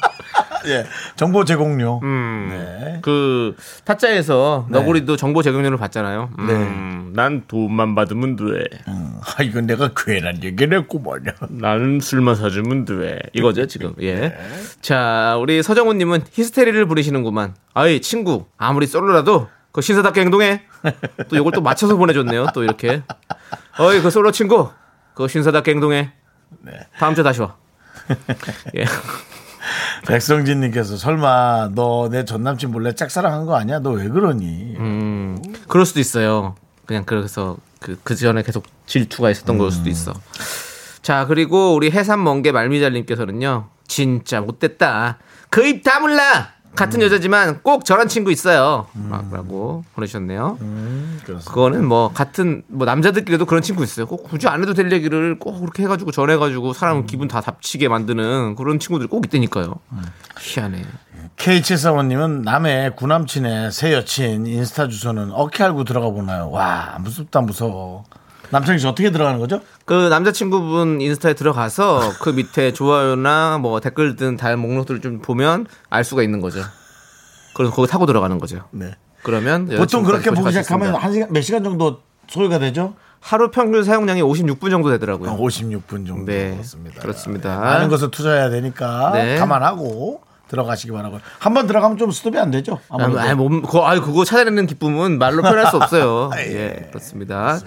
[0.66, 0.86] 예.
[1.16, 2.00] 정보 제공료.
[2.02, 2.98] 네.
[3.02, 6.30] 그 타짜에서 너구리도 정보 제공료를 받잖아요.
[6.38, 6.52] 네.
[6.52, 8.44] 음, 난 돈만 받으면 돼.
[8.86, 11.32] 아, 이건 내가 괜한 얘기를 했구먼요.
[11.48, 13.18] 나는 술만 사주면 돼.
[13.32, 13.94] 이거죠, 지금.
[14.00, 14.14] 예.
[14.20, 14.36] 네.
[14.80, 17.54] 자, 우리 서정훈님은 히스테리를 부리시는구만.
[17.74, 18.46] 아이, 친구.
[18.56, 20.62] 아무리 솔로라도 그 신사답게 행동해.
[21.28, 22.48] 또 이걸 또 맞춰서 보내줬네요.
[22.54, 23.02] 또 이렇게.
[23.78, 24.70] 어이, 그 솔로 친구.
[25.14, 26.12] 그 신사답게 행동해.
[26.62, 26.72] 네.
[26.98, 27.56] 다음 주에 다시 와.
[28.76, 28.84] 예.
[30.06, 33.78] 백성진님께서 설마 너 내 전남친 몰래 짝사랑한 거 아니야?
[33.80, 34.76] 너 왜 그러니?
[34.78, 36.54] 음, 그럴 수도 있어요.
[36.86, 40.12] 그냥 그래서 그, 그 전에 계속 질투가 있었던 걸 수도 있어.
[41.02, 45.18] 자, 그리고 우리 해산 멍게 말미잘님께서는요, 진짜 못됐다.
[45.50, 46.59] 그 입 다물라!
[46.76, 48.86] 같은 여자지만 꼭 저런 친구 있어요.
[48.94, 50.58] 막 라고 보내주셨네요.
[51.24, 51.50] 그렇습니다.
[51.50, 54.06] 그거는 뭐 같은 뭐 남자들끼리도 그런 친구 있어요.
[54.06, 58.56] 꼭 굳이 안 해도 될 얘기를 꼭 그렇게 해가지고 전해가지고 사람 기분 다 잡치게 만드는
[58.56, 59.74] 그런 친구들이 꼭 있다니까요.
[60.38, 60.84] 희한해.
[61.36, 66.50] K745님은 남의 구남친의 새 여친 인스타 주소는 어떻게 알고 들어가 보나요?
[66.50, 68.04] 와, 무섭다, 무서워.
[68.50, 69.60] 남창이 씨 어떻게 들어가는 거죠?
[69.84, 76.04] 그 남자친구분 인스타에 들어가서 그 밑에 좋아요나 뭐 댓글 등 다른 목록들을 좀 보면 알
[76.04, 76.60] 수가 있는 거죠.
[77.54, 78.64] 그래서 거기 타고 들어가는 거죠.
[78.70, 78.94] 네.
[79.22, 80.94] 그러면 보통 그렇게 보기 시작하면.
[80.94, 82.94] 한 시간, 몇 시간 정도 소요가 되죠?
[83.20, 85.36] 하루 평균 사용량이 56분 정도 되더라고요.
[85.36, 87.00] 56분 정도 네, 그렇습니다.
[87.00, 87.58] 그렇습니다.
[87.58, 89.36] 많은 것을 투자해야 되니까 네.
[89.36, 91.20] 감안하고 들어가시기 바라고요.
[91.38, 92.80] 한번 들어가면 좀 스톱이 안 되죠?
[92.88, 93.20] 아무래도.
[93.20, 96.30] 아, 몸, 그거, 아, 그거 찾아내는 기쁨은 말로 표현할 수 없어요.
[96.38, 97.58] 예, 그렇습니다.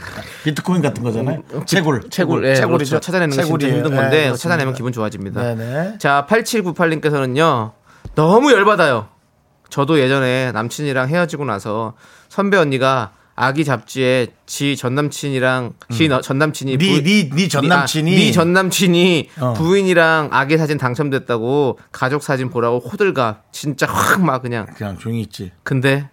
[0.43, 1.43] 비트코인 같은 거잖아요.
[1.65, 2.09] 채굴.
[2.09, 2.91] 채굴, 예, 채굴이죠.
[2.91, 2.99] 그렇죠.
[2.99, 3.67] 찾아내는 게 진짜.
[3.67, 4.35] 힘든 예, 건데 그렇습니다.
[4.35, 5.41] 찾아내면 기분 좋아집니다.
[5.41, 5.97] 네네.
[5.97, 7.71] 자, 8798님께서는요,
[8.15, 9.07] 너무 열받아요.
[9.69, 11.93] 저도 예전에 남친이랑 헤어지고 나서
[12.29, 16.77] 선배 언니가 아기 잡지에 지 전남친이랑 지 너- 전남친이 음.
[16.77, 18.15] 네, 네, 네 전남친이.
[18.15, 19.53] 네 전남친이 어.
[19.53, 25.51] 부인이랑 아기 사진 당첨됐다고 가족 사진 보라고 호들갑 진짜 확 막 그냥 그냥 조용히 있지.
[25.63, 26.09] 근데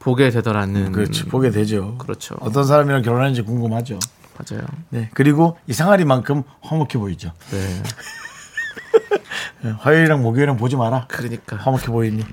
[0.00, 1.24] 보게 되더라는 그렇지.
[1.26, 1.96] 보게 되죠.
[1.98, 2.36] 그렇죠.
[2.40, 3.98] 어떤 사람이랑 결혼하는지 궁금하죠.
[4.38, 4.64] 맞아요.
[4.90, 5.10] 네.
[5.14, 7.32] 그리고 이 상아리만큼 허무해 보이죠.
[7.50, 7.82] 네.
[9.62, 11.06] 네, 화요일이랑 목요일은 보지 마라.
[11.08, 12.24] 그러니까 허무해 보이니.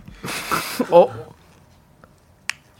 [0.91, 1.07] 어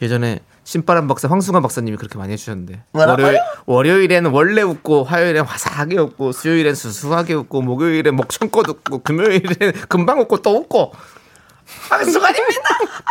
[0.02, 2.82] 예전에 신바람 박사 황승환 박사님이 그렇게 많이 해주셨는데?
[2.91, 10.19] 월요일, 월요일에는 원래 웃고 화요일엔 화사하게 웃고 수요일엔 수수하게 웃고 목요일엔 목청껏 웃고 금요일엔 금방
[10.21, 10.91] 웃고 또 웃고
[11.89, 12.62] 황승환입니다.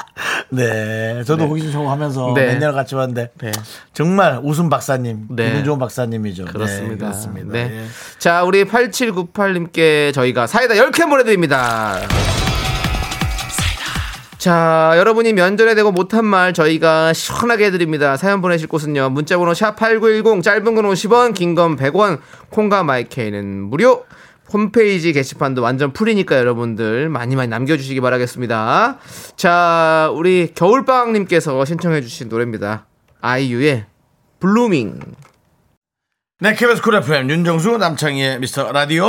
[0.51, 1.23] 네.
[1.25, 2.47] 저도 호기심 송 하면서 네.
[2.47, 3.53] 몇 년을 같이 봤는데 네.
[3.93, 5.29] 정말 웃음 박사님.
[5.31, 5.51] 네.
[5.51, 6.47] 기분 좋은 박사님이죠.
[6.47, 6.89] 그렇습니다.
[6.89, 7.53] 네, 그렇습니다.
[7.53, 7.71] 네.
[7.71, 7.85] 예.
[8.19, 12.01] 자, 우리 8798님께 저희가 사이다 10캔 보내드립니다.
[14.45, 18.19] 자, 여러분이 면전에 대고 못한 말 저희가 시원하게 해드립니다.
[18.19, 19.09] 사연 보내실 곳은요.
[19.09, 24.05] 문자번호 샵8910 짧은 건 50원, 긴 건 100원, 콩과 마이케이는 무료.
[24.53, 28.99] 홈페이지 게시판도 완전 풀이니까 여러분들 많이 많이 남겨주시기 바라겠습니다.
[29.37, 32.85] 자, 우리 겨울방님께서 신청해주신 노래입니다.
[33.23, 33.87] 아이유의
[34.41, 35.01] Blueming.
[36.41, 39.07] 네, KBS 쿨 FM 윤정수 남창희의 미스터 라디오.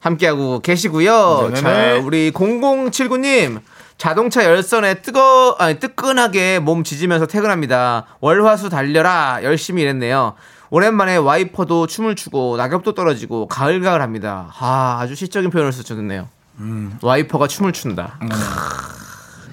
[0.00, 1.50] 함께하고 계시고요.
[1.52, 1.60] 네네네.
[1.60, 3.60] 자, 우리 0079님.
[3.98, 8.06] 자동차 열선에 뜨거, 아니, 뜨끈하게 몸 지지면서 퇴근합니다.
[8.20, 9.40] 월화수 달려라.
[9.42, 10.34] 열심히 일했네요.
[10.68, 14.52] 오랜만에 와이퍼도 춤을 추고 낙엽도 떨어지고 가을가을 합니다.
[14.58, 16.28] 아, 아주 시적인 표현을 쓰셨네요.
[17.00, 18.18] 와이퍼가 춤을 춘다.
[18.20, 18.28] 크.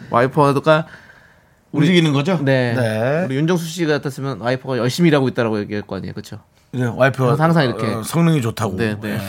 [0.10, 0.86] 와이퍼가
[1.72, 2.38] 움직이는 거죠?
[2.44, 2.74] 네.
[2.76, 3.24] 네.
[3.26, 6.14] 우리 윤정수 씨 같았으면 와이퍼가 열심히 일하고 있다라고 얘기할 거 아니에요.
[6.14, 6.40] 그렇죠?
[6.72, 7.88] 이제 와이프가 항상- 항상 이렇게.
[7.88, 8.76] 어, 성능이 좋다고.
[8.78, 9.20] 네, 네.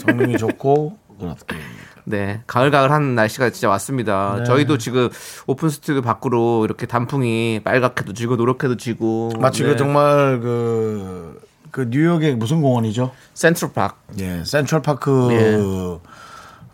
[0.00, 1.56] 성능이 좋고 그렇게.
[2.04, 4.36] 네, 가을가을한 날씨가 진짜 왔습니다.
[4.38, 4.44] 네.
[4.44, 5.08] 저희도 지금
[5.46, 9.70] 오픈 스튜디오 밖으로 이렇게 단풍이 빨갛게도 지고 노랗게도 지고 마치 네.
[9.70, 13.12] 그 정말 그, 그 뉴욕의 무슨 공원이죠?
[13.34, 16.00] 센트럴 파크 예, 센트럴 파크 예.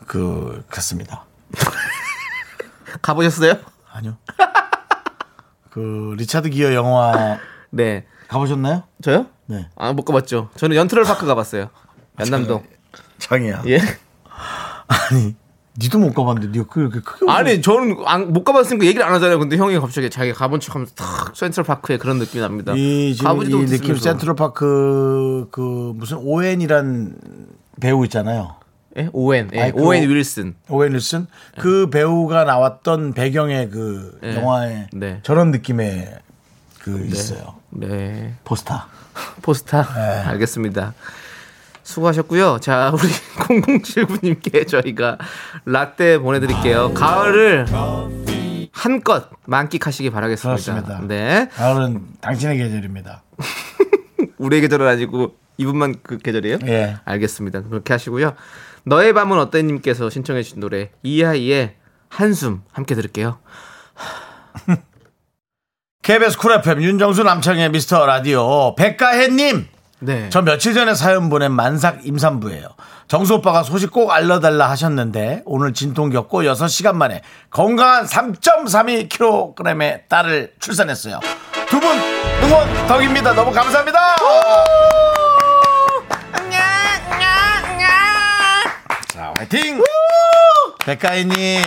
[0.06, 1.24] 그 갔습니다.
[3.02, 3.54] 가보셨어요?
[3.92, 4.16] 아니요.
[5.70, 7.38] 그 리차드 기어 영화
[7.70, 8.84] 네, 가보셨나요?
[9.02, 9.26] 저요?
[9.46, 9.68] 네.
[9.76, 10.48] 아 못 가봤죠.
[10.56, 11.68] 저는 연트럴 파크 가봤어요.
[12.18, 12.64] 연남동.
[13.18, 13.62] 장이야.
[13.66, 13.80] 예?
[14.88, 15.34] 아니,
[15.80, 19.38] 니도 못 가봤는데 니가 그렇게 크게 아니 저는 안- 못 가봤으니까 얘기를 안 하잖아요.
[19.38, 22.72] 근데 형이 갑자기 자기 가본 척하면서 탁 센트럴 파크에 그런 느낌이 납니다.
[22.74, 24.02] 이 지금 이 느낌 못했으면서.
[24.02, 27.16] 센트럴 파크 그 무슨 오웬이란
[27.80, 28.56] 배우 있잖아요.
[28.96, 29.08] 예?
[29.12, 30.54] 오웬, 예, 아니, 그 오웬 오- 윌슨.
[30.68, 31.28] 오웬 윌슨
[31.60, 34.34] 그 배우가 나왔던 배경의 그 네.
[34.34, 35.20] 영화에 네.
[35.22, 36.18] 저런 느낌의
[36.80, 37.54] 그 있어요.
[37.70, 38.82] 네, 포스터.
[39.42, 39.82] 포스타.
[39.94, 40.00] 네.
[40.30, 40.94] 알겠습니다.
[41.88, 42.58] 수고하셨고요.
[42.60, 43.08] 자, 우리
[43.80, 45.16] 0079님께 저희가
[45.64, 46.92] 라떼 보내드릴게요.
[46.92, 47.64] 가을을
[48.72, 50.54] 한껏 만끽하시기 바라겠습니다.
[50.54, 51.00] 그렇습니다.
[51.06, 51.48] 네.
[51.54, 53.22] 가을은 당신의 계절입니다.
[54.36, 56.58] 우리의 계절은 아니고 이분만 그 계절이에요?
[56.66, 56.96] 예.
[57.06, 57.62] 알겠습니다.
[57.62, 58.34] 그렇게 하시고요.
[58.84, 61.74] 너의 밤은 어때님께서 신청해 주신 노래 이하이의
[62.10, 63.38] 한숨 함께 들을게요.
[66.02, 70.28] KBS 쿨 FM 윤정수 남창희의 미스터 라디오 백가혜님 네.
[70.30, 72.68] 저 며칠 전에 사연 보낸 만삭 임산부예요.
[73.08, 81.18] 정수 오빠가 소식 꼭 알려달라 하셨는데 오늘 진통 겪고 6시간 만에 건강한 3.32kg의 딸을 출산했어요.
[81.68, 81.98] 두 분
[82.44, 83.32] 응원 덕입니다.
[83.34, 83.98] 너무 감사합니다.
[89.08, 89.82] 자 화이팅.
[90.84, 91.62] 백가혜님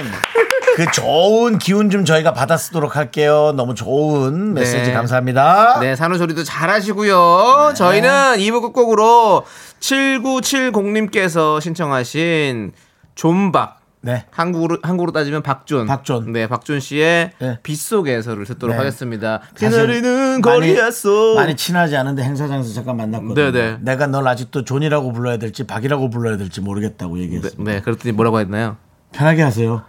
[0.75, 3.53] 그 좋은 기운 좀 저희가 받아 쓰도록 할게요.
[3.55, 4.93] 너무 좋은 메시지 네.
[4.93, 5.79] 감사합니다.
[5.79, 7.73] 네, 산후조리도 잘 하시고요.
[7.75, 9.45] 저희는 2부 끝곡으로
[9.79, 12.71] 7970님께서 신청하신
[13.15, 13.79] 존박.
[14.03, 14.25] 네.
[14.31, 15.86] 한국으로, 한국으로 따지면 박존.
[15.86, 16.31] 박존.
[16.31, 17.60] 네, 박존 씨의 네.
[17.62, 18.77] 빗속에서를 듣도록 네.
[18.79, 19.41] 하겠습니다.
[19.60, 21.36] 많이- 거리였어.
[21.36, 23.51] 많이 친하지 않은데 행사장에서 잠깐 만났거든요.
[23.51, 23.77] 네네.
[23.81, 27.71] 내가 널 아직도 존이라고 불러야 될지 박이라고 불러야 될지 모르겠다고 네, 얘기했습니다.
[27.71, 28.77] 네, 그랬더니 뭐라고 했나요?
[29.12, 29.84] 편하게 하세요.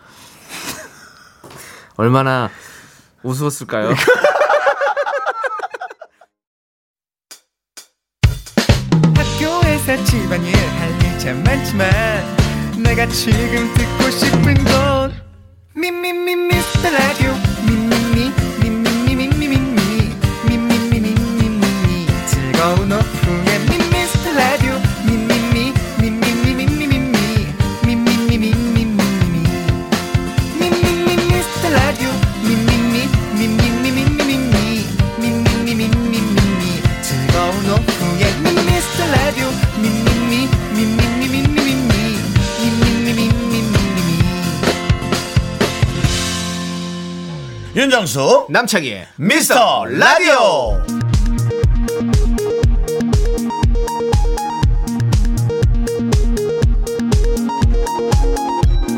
[1.97, 2.51] 얼마나
[3.23, 3.95] 우스웠을까요?
[9.17, 11.91] 학교에서 집안일 할일참 많지만
[12.83, 15.13] 내가 지금 듣고 싶은 건
[15.75, 17.52] 미미미 미스터 라디오
[48.03, 50.83] 윤정수 남창희의 미스터 라디오.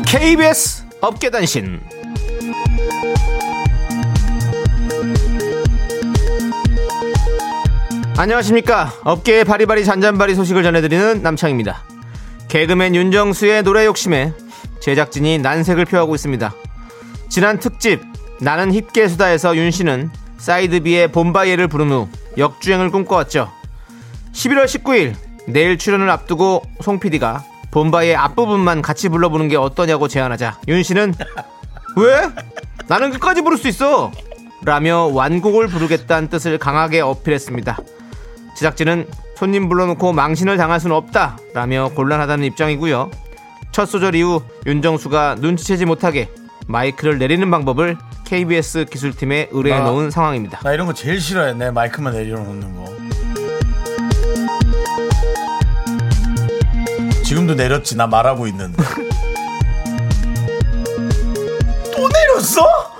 [0.07, 1.81] KBS 업계단신.
[8.17, 8.91] 안녕하십니까.
[9.03, 11.83] 업계의 바리바리 잔잔바리 소식을 전해드리는 남창입니다.
[12.47, 14.33] 개그맨 윤정수의 노래 욕심에
[14.81, 16.55] 제작진이 난색을 표하고 있습니다.
[17.29, 23.51] 지난 특집 나는 힙계 수다에서 윤 씨는 사이드비의 봄바이에를 부른 후 역주행을 꿈꿔왔죠.
[24.33, 25.15] 11월 19일
[25.47, 31.13] 내일 출연을 앞두고 송 PD가 봄바이의 앞부분만 같이 불러보는 게 어떠냐고 제안하자 윤 씨는
[31.97, 32.29] 왜?
[32.87, 34.11] 나는 끝까지 부를 수 있어!
[34.63, 37.77] 라며 완곡을 부르겠다는 뜻을 강하게 어필했습니다.
[38.57, 43.11] 제작진은 손님 불러놓고 망신을 당할 수는 없다 라며 곤란하다는 입장이고요.
[43.71, 46.29] 첫 소절 이후 윤정수가 눈치채지 못하게
[46.67, 50.59] 마이크를 내리는 방법을 KBS 기술팀에 의뢰해 나- 놓은 상황입니다.
[50.63, 51.53] 나 이런 거 제일 싫어해.
[51.53, 52.85] 내 마이크만 내려놓는 거.
[57.23, 57.95] 지금도 내렸지.
[57.97, 58.81] 나 말하고 있는데.
[61.95, 62.94] 또 내렸어?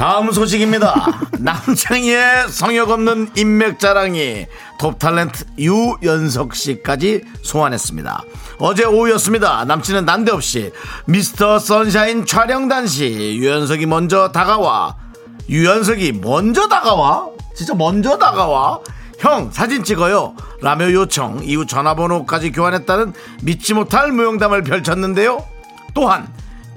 [0.00, 0.94] 다음 소식입니다.
[1.40, 4.46] 남창희의 성역 없는 인맥 자랑이
[4.78, 8.24] 톱 탤런트 유연석 씨까지 소환했습니다.
[8.60, 9.66] 어제 오후였습니다.
[9.66, 10.72] 남친은 난데없이
[11.04, 14.96] 미스터 선샤인 촬영 당시 유연석이 먼저 다가와
[15.50, 17.28] 유연석이 먼저 다가와?
[17.54, 18.80] 진짜 먼저 다가와?
[19.18, 20.34] 형 사진 찍어요.
[20.62, 25.44] 라며 요청 이후 전화번호까지 교환했다는 믿지 못할 무용담을 펼쳤는데요.
[25.92, 26.26] 또한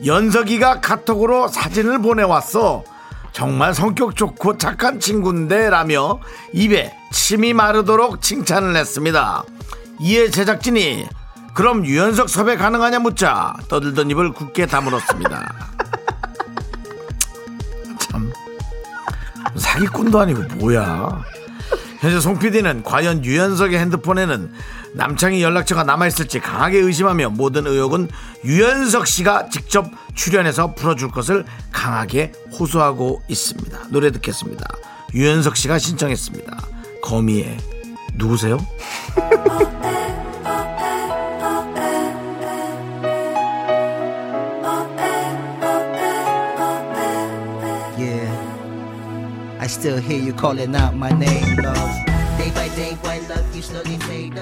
[0.06, 2.84] 연석이가 카톡으로 사진을 보내왔어
[3.34, 6.19] 정말 성격 좋고 착한 친구인데 라며
[6.54, 9.43] 입에 침이 마르도록 칭찬을 했습니다.
[10.00, 11.08] 이에 제작진이
[11.56, 15.54] 그럼 유연석 섭외 가능하냐 묻자 떠들던 입을 굳게 다물었습니다.
[18.00, 18.32] 참.
[19.56, 21.24] 사기꾼도 아니고 뭐야.
[22.00, 24.52] 현재 송 PD는 과연 유연석의 핸드폰에는
[24.94, 28.10] 남창희 연락처가 남아있을지 강하게 의심하며 모든 의혹은
[28.46, 33.88] 유연석 씨가 직접 출연해서 풀어줄 것을 강하게 호소하고 있습니다.
[33.90, 34.66] 노래 듣겠습니다.
[35.14, 36.58] 유연석 씨가 신청했습니다.
[37.02, 37.58] 거미의
[38.16, 38.58] 누구세요?
[49.60, 52.06] I still hear you calling out my name, love.
[52.38, 53.96] Day by day, while love you slowly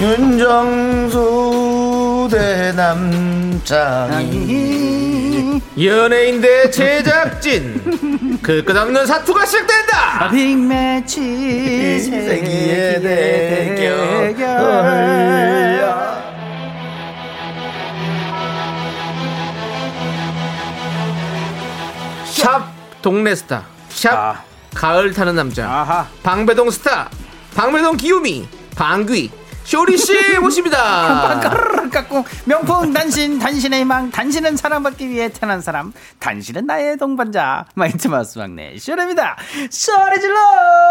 [0.00, 1.18] 윤정수
[2.32, 3.60] 대 남창희.
[5.84, 8.38] 연예인 대 제작진.
[8.40, 10.30] 그 끝없는 사투가 시작된다.
[10.30, 14.34] 빅매치 세기의 대결.
[22.24, 23.66] 샵 동네 스타.
[23.90, 24.42] 샵 아.
[24.74, 25.68] 가을 타는 남자.
[25.68, 26.06] 아하.
[26.22, 27.10] 방배동 스타.
[27.54, 28.48] 방배동 기우미.
[28.76, 29.30] 방귀
[29.70, 31.38] 쇼리 씨 모십니다
[31.92, 38.40] 깎고 명품 단신 단신의 희망 단신은 사랑받기 위해 태어난 사람 단신은 나의 동반자 마이티 마우스
[38.40, 39.36] 막내 쇼리입니다
[39.70, 40.34] 소리 질러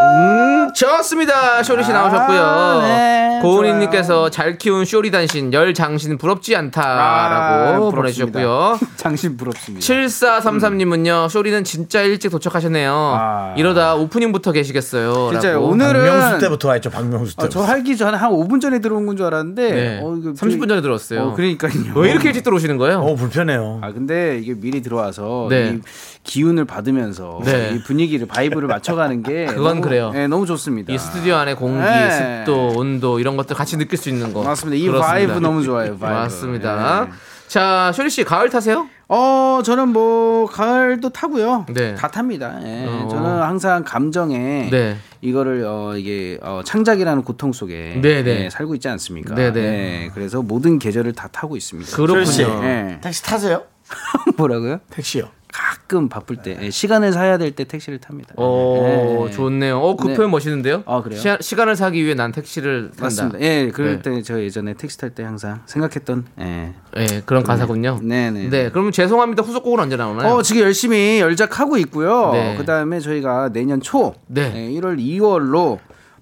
[0.01, 1.61] 음, 좋습니다.
[1.63, 2.41] 쇼리 씨 나오셨고요.
[2.41, 8.79] 아, 네, 고은희님께서 잘 키운 쇼리 단신 열 장신 부럽지 않다라고 아, 보내주셨고요.
[8.95, 12.93] 장신 부럽습니다 7433님은요, 쇼리는 진짜 일찍 도착하셨네요.
[12.93, 13.53] 아.
[13.57, 15.31] 이러다 오프닝부터 계시겠어요.
[15.33, 15.67] 라고.
[15.67, 19.17] 오늘은 박명수 때부터 왔죠 박명수 아, 때부터 저 하기 전에 한 5분 전에 들어온 건
[19.17, 19.99] 줄 알았는데 네.
[20.03, 21.21] 어, 이거 30분 전에 들어왔어요.
[21.21, 22.99] 어, 그러니까요 왜 이렇게 일찍 들어오시는 거예요?
[22.99, 25.73] 어 불편해요 아 근데 이게 미리 들어와서 네.
[25.75, 25.79] 이
[26.23, 27.73] 기운을 받으면서 네.
[27.75, 30.11] 이 분위기를 vibe를 맞춰가는 게 그건 너무, 그래요.
[30.13, 30.93] 네, 너무 좋습니다.
[30.93, 32.43] 이 스튜디오 안에 공기, 네.
[32.45, 34.43] 습도, 온도 이런 것들 같이 느낄 수 있는 거.
[34.43, 34.75] 맞습니다.
[34.77, 35.07] 이 그렇습니다.
[35.11, 35.97] vibe 너무 좋아요.
[35.97, 36.05] vibe.
[36.05, 37.05] 맞습니다.
[37.05, 37.11] 네.
[37.47, 38.87] 자, 쇼리 씨 가을 타세요?
[39.11, 41.65] 어, 저는 뭐 가을도 타고요.
[41.73, 41.95] 네.
[41.95, 42.59] 다 탑니다.
[42.63, 42.85] 예.
[42.85, 43.07] 어.
[43.09, 44.97] 저는 항상 감정에 네.
[45.21, 48.45] 이거를 어 이게 어 창작이라는 고통 속에 네, 네.
[48.45, 49.33] 예, 살고 있지 않습니까?
[49.33, 50.03] 네, 네.
[50.05, 51.95] 예, 그래서 모든 계절을 다 타고 있습니다.
[51.95, 52.25] 그렇군요.
[52.25, 52.99] 씨, 예.
[53.01, 53.63] 택시 타세요?
[54.37, 54.79] 뭐라고요?
[54.91, 55.27] 택시요.
[55.51, 58.35] 가끔 바쁠 때 예, 시간을 사야 될 때 택시를 탑니다.
[58.37, 59.31] 오, 예.
[59.31, 59.79] 좋네요.
[59.79, 60.13] 어, 그 네.
[60.13, 60.83] 표현 멋있는데요?
[60.85, 61.19] 아, 그래요?
[61.41, 63.03] 시, 간을 사기 위해 난 택시를 탄다.
[63.05, 63.41] 맞습니다.
[63.41, 64.01] 예, 그럴 네.
[64.01, 66.73] 때저 예전에 택시 탈 때 항상 생각했던 예.
[66.97, 67.99] 예, 그런 가사군요.
[68.03, 68.49] 네, 네.
[68.49, 69.41] 네, 그러면 죄송합니다.
[69.41, 70.35] 후속곡은 언제 나오나요?
[70.35, 72.31] 어, 지금 열심히 열작하고 있고요.
[72.33, 72.55] 네.
[72.57, 74.53] 그다음에 저희가 내년 초 네.
[74.55, 75.79] 예, 1월 2월로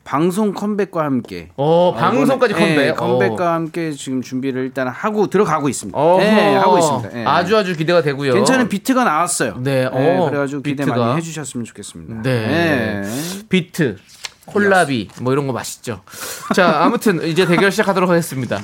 [0.08, 2.88] 방송 컴백과 함께 어, 방송까지 이번에, 컴백.
[2.88, 6.00] 예, 컴백과 함께 지금 준비를 일단 하고 들어가고 있습니다.
[6.00, 7.20] 어, 예, 하고 있습니다.
[7.20, 7.26] 예.
[7.26, 8.34] 아주 아주 기대가 되고요.
[8.34, 9.56] 괜찮은 비트가 나왔어요.
[9.60, 10.98] 네, 예, 어, 그래가지고 기대 비트가.
[10.98, 12.22] 많이 해주셨으면 좋겠습니다.
[12.22, 13.04] 네.
[13.04, 13.04] 예.
[13.50, 13.98] 비트,
[14.46, 16.00] 콜라비 뭐 이런 거 맛있죠.
[16.56, 18.62] 자, 아무튼 이제 대결 시작하도록 하겠습니다.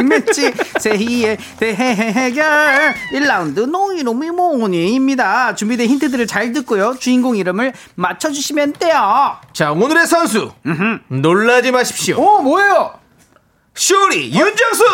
[0.00, 5.54] 빅매치 제2의 대해결 1라운드 농이놈이 모니입니다.
[5.54, 6.96] 준비된 힌트들을 잘 듣고요.
[6.98, 9.36] 주인공 이름을 맞춰주시면 돼요.
[9.52, 10.52] 자, 오늘의 선수
[11.08, 12.16] 놀라지 마십시오.
[12.18, 12.99] 오 뭐예요?
[13.84, 14.84] 쇼리 윤정수.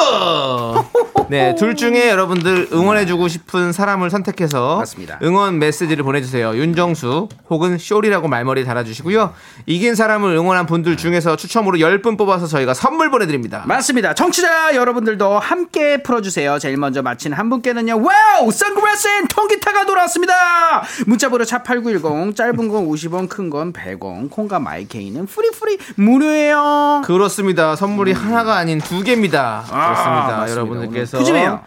[1.28, 5.18] 네, 둘 중에 여러분들 응원해주고 싶은 사람을 선택해서 맞습니다.
[5.24, 6.54] 응원 메시지를 보내주세요.
[6.56, 9.34] 윤정수 혹은 쇼리라고 말머리 달아주시고요.
[9.66, 13.64] 이긴 사람을 응원한 분들 중에서 추첨으로 10분 뽑아서 저희가 선물 보내드립니다.
[13.66, 14.14] 맞습니다.
[14.14, 16.60] 청취자 여러분들도 함께 풀어주세요.
[16.60, 18.00] 제일 먼저 맞힌 한 분께는요.
[18.00, 18.52] Wow!
[18.52, 20.84] 선글라스 and 통기타가 돌아왔습니다.
[21.06, 27.02] 문자번호 샵8910 짧은 건 50원 큰 건 100원 콩과 마이케이는 free free 무료예요.
[27.04, 27.74] 그렇습니다.
[27.74, 29.64] 선물이 하나가 아닌 두 개입니다.
[29.66, 30.36] 그렇습니다.
[30.38, 30.50] 맞습니다.
[30.50, 31.60] 여러분들께서 푸짐해요.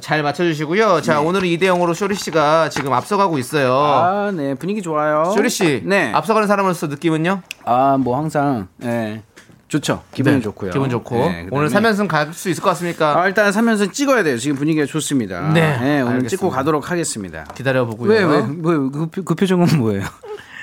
[0.00, 1.02] 잘 맞춰주시고요.
[1.02, 3.74] 자, 오늘은 2대 0으로 쇼리 씨가 지금 앞서가고 있어요.
[3.74, 4.54] 아, 네.
[4.54, 5.30] 분위기 좋아요.
[5.34, 6.10] 쇼리 씨, 네.
[6.14, 7.42] 앞서가는 사람으로서 느낌은요?
[7.66, 9.22] 아, 뭐 항상 예.
[9.68, 10.02] 좋죠.
[10.14, 10.70] 기분이 네, 좋고요.
[10.70, 13.20] 기분 좋고 네, 오늘 그다음에 3연승 갈 수 있을 것 같습니까?
[13.20, 14.38] 아, 일단 3연승 찍어야 돼요.
[14.38, 15.52] 지금 분위기가 좋습니다.
[15.52, 15.60] 네,
[16.00, 16.28] 오늘 알겠습니다.
[16.28, 17.44] 찍고 가도록 하겠습니다.
[17.54, 18.08] 기다려 보고요.
[18.10, 20.02] 왜, 왜, 뭐, 그, 표- 그 표정은 뭐예요?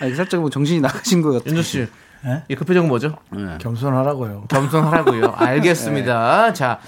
[0.02, 1.50] 아, 살짝 뭐 정신이 나가신 것 같아요.
[1.50, 1.88] 윤조 씨,
[2.50, 3.18] 이그 표정은 뭐죠?
[3.60, 4.46] 겸손하라고요.
[4.50, 5.34] 겸손하라고요.
[5.38, 6.54] 알겠습니다.
[6.54, 6.80] 자,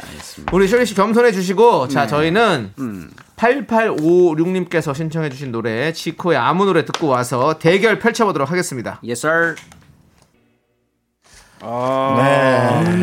[0.52, 2.72] 우리 쇼리 씨 겸손해 주시고, 자, 저희는
[3.38, 9.00] 8856님께서 신청해 주신 노래, 지코의 아무 노래 듣고 와서 대결 펼쳐보도록 하겠습니다.
[9.04, 9.56] Yes, sir.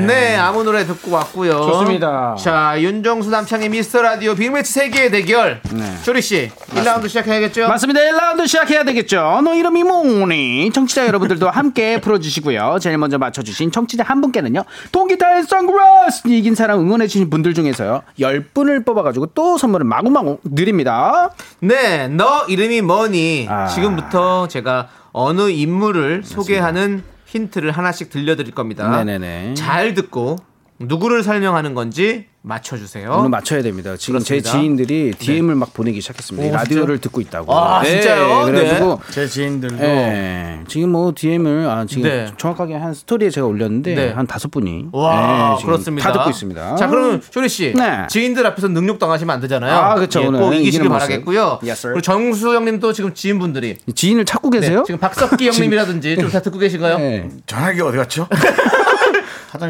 [0.06, 1.52] 네, 아무 노래 듣고 왔고요.
[1.52, 2.36] 좋습니다.
[2.38, 5.60] 자, 윤정수 남창의 미스터 라디오 빅매치 세계의 대결.
[6.02, 7.68] 쇼리 씨, 1라운드 시작해야겠죠?
[7.68, 8.00] 맞습니다.
[8.00, 9.40] 1라운드 시작해야 되겠죠.
[9.44, 10.70] 너 이름이 뭐니?
[10.72, 12.78] 청취자 여러분들도 함께 풀어 주시고요.
[12.80, 14.64] 제일 먼저 맞춰 주신 청취자 한 분께는요.
[14.92, 16.28] 통기타의 선글라스!
[16.28, 18.02] 이긴 사람 응원해 주신 분들 중에서요.
[18.18, 21.30] 10분을 뽑아 가지고 또 선물을 마구마구 드립니다.
[21.60, 23.46] 네, 너 이름이 뭐니?
[23.48, 23.66] 아.
[23.66, 28.90] 지금부터 제가 어느 인물을 소개하는 힌트를 하나씩 들려드릴 겁니다.
[29.04, 29.54] 네네네.
[29.54, 30.36] 잘 듣고
[30.80, 33.14] 누구를 설명하는 건지 맞춰주세요.
[33.18, 33.96] 오늘 맞춰야 됩니다.
[33.98, 34.50] 지금 제 그렇습니다.
[34.50, 36.46] 지인들이 DM을 막 보내기 시작했습니다.
[36.46, 37.54] 이 오, 라디오를 듣고 있다고.
[37.54, 38.46] 아, 진짜요?
[38.46, 42.32] 그래가지고 제 지인들도 예, 지금 뭐 DM을 아 지금 네.
[42.38, 44.10] 정확하게 한 스토리에 제가 올렸는데 네.
[44.12, 46.08] 한 다섯 분이 와, 예, 그렇습니다.
[46.10, 46.76] 다 듣고 있습니다.
[46.76, 48.06] 자, 그러면 쇼리 씨, 네.
[48.08, 49.74] 지인들 앞에서 능욕 당하시면 안 되잖아요.
[49.74, 50.22] 아, 그쵸.
[50.22, 50.88] 예, 오늘 꼭 이기시길.
[50.88, 51.58] 바라겠고요.
[51.62, 51.92] Yes, sir.
[51.94, 54.82] 그리고 정수 형님도 지금 지인분들이 지인을 찾고 네, 계세요?
[54.86, 56.96] 지금 박석기 형님이라든지 좀 다 듣고 계신가요?
[56.98, 57.28] 네.
[57.46, 58.26] 전화기 어디 갔죠?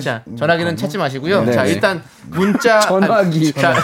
[0.02, 1.44] 자, 전화기는 찾지 마시고요.
[1.44, 1.70] 네, 자, 네.
[1.72, 3.52] 일단 문자 전화기.
[3.54, 3.74] 자,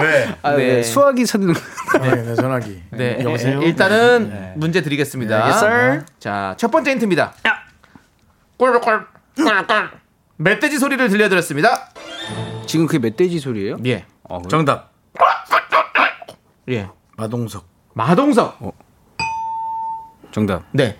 [0.00, 0.34] 왜?
[0.42, 0.56] 아, 네.
[0.76, 0.82] 네.
[0.82, 1.54] 수화기 찾는
[2.02, 2.82] 네, 네, 전화기.
[2.92, 3.60] 네, 여보세요?
[3.62, 5.36] 일단은 문제 드리겠습니다.
[5.36, 6.04] 네, yes, sir.
[6.18, 7.34] 자, 첫 번째 힌트입니다.
[8.56, 8.80] 꿀꿀
[9.36, 9.90] 꿀꿀
[10.38, 11.90] 멧돼지 소리를 들려드렸습니다.
[12.66, 13.76] 지금 그게 멧돼지 소리예요?
[13.86, 14.40] 예, 어?
[14.48, 14.92] 정답.
[16.68, 17.66] 예, 마동석.
[17.92, 18.58] 마동석.
[20.32, 20.64] 정답.
[20.72, 20.98] 네.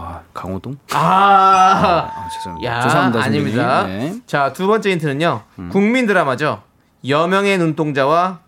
[0.00, 0.78] 아, 강호동?
[0.92, 2.70] 아, 아, 죄송합니다.
[2.70, 3.24] 야, 죄송합니다.
[3.24, 3.86] 아닙니다.
[3.86, 4.10] 네.
[4.10, 4.22] 음.
[4.26, 5.42] 자, 두 번째 힌트는요.
[5.70, 6.62] 국민 드라마죠.
[7.06, 8.40] 여명의 눈동자와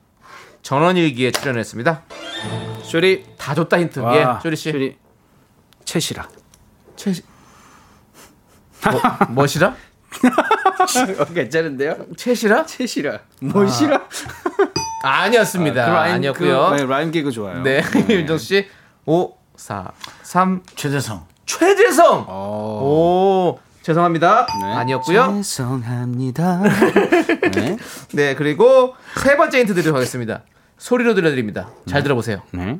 [0.62, 2.02] 전원일기에 출연했습니다.
[2.82, 3.24] 쇼리.
[3.36, 3.98] 다 줬다 힌트.
[4.00, 4.70] 와, 예, 쇼리 씨.
[4.70, 4.96] 쇼리.
[5.84, 6.28] 채시라.
[6.96, 7.12] 최
[8.90, 9.68] 뭐, 뭐시라?
[11.18, 11.96] 어, 괜찮은데요?
[12.16, 12.64] 최시라?
[12.66, 13.18] 채시라.
[13.40, 14.00] 뭐시라?
[15.02, 15.86] 아 니었습니다.
[15.86, 16.68] 그 라임, 아니었고요.
[16.70, 17.62] 그, 네, 라임 개그 좋아요.
[17.62, 18.68] 네, 윤정수 씨.
[19.06, 19.92] 5, 4,
[20.22, 20.62] 3.
[20.76, 21.29] 최재성.
[21.58, 22.26] 최재성!
[22.28, 22.80] 어.
[22.82, 24.46] 오, 죄송합니다.
[24.62, 24.72] 네.
[24.72, 25.34] 아니었고요.
[25.42, 26.62] 죄송합니다.
[27.54, 27.76] 네.
[28.12, 30.42] 네, 그리고 세 번째 힌트 드리도록 하겠습니다.
[30.78, 31.70] 소리로 들려드립니다.
[31.88, 32.42] 잘 들어보세요.
[32.52, 32.78] 네.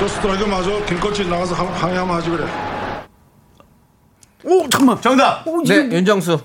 [0.00, 2.44] 저 스트라이크 마저 김ቆ치 나가서 한번 하지 그래.
[4.44, 5.00] 오, 잠깐만.
[5.00, 5.44] 정답.
[5.66, 6.40] 네, 윤정수.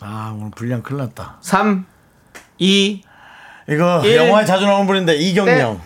[0.00, 1.38] 아, 오늘 분량 큰일 났다.
[1.40, 1.86] 3,
[2.58, 3.02] 2,
[3.68, 4.16] 이거 일.
[4.16, 5.80] 영화에 자주 나오는 분인데 이경영.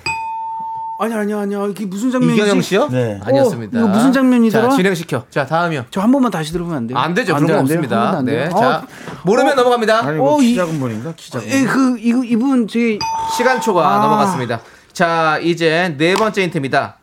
[0.98, 2.36] 아니 아니 아니야 이게 무슨 장면이지?
[2.40, 2.88] 이경영 씨요?
[2.88, 3.18] 네.
[3.24, 3.76] 아니었습니다.
[3.76, 4.70] 어, 이거 무슨 장면이더라?
[4.70, 5.24] 자, 진행시켜.
[5.30, 5.86] 자, 다음이요.
[5.90, 6.96] 저 한 번만 다시 들으면 안 돼요?
[6.96, 7.34] 안 되죠.
[7.34, 7.98] 안 그런 거 돼요, 안 돼요?
[7.98, 8.18] 없습니다.
[8.18, 8.32] 안 네.
[8.32, 8.50] 돼요?
[8.50, 8.82] 자, 어,
[9.24, 9.98] 모르면 넘어갑니다.
[10.06, 11.12] 아니 뭐 어, 키 이- 작은 분인가?
[11.16, 13.00] 키 작은 에, 그 이거 이분 되게
[13.36, 13.98] 시간초가 아.
[13.98, 14.60] 넘어갔습니다.
[14.92, 16.98] 자, 이제 네 번째 힌트입니다.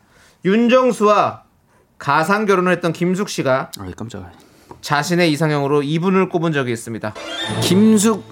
[0.46, 1.42] 윤정수와
[1.98, 4.30] 가상 결혼을 했던 김숙 씨가 아 깜짝이야.
[4.80, 7.12] 자신의 이상형으로 이분을 꼽은 적이 있습니다.
[7.60, 8.24] 김숙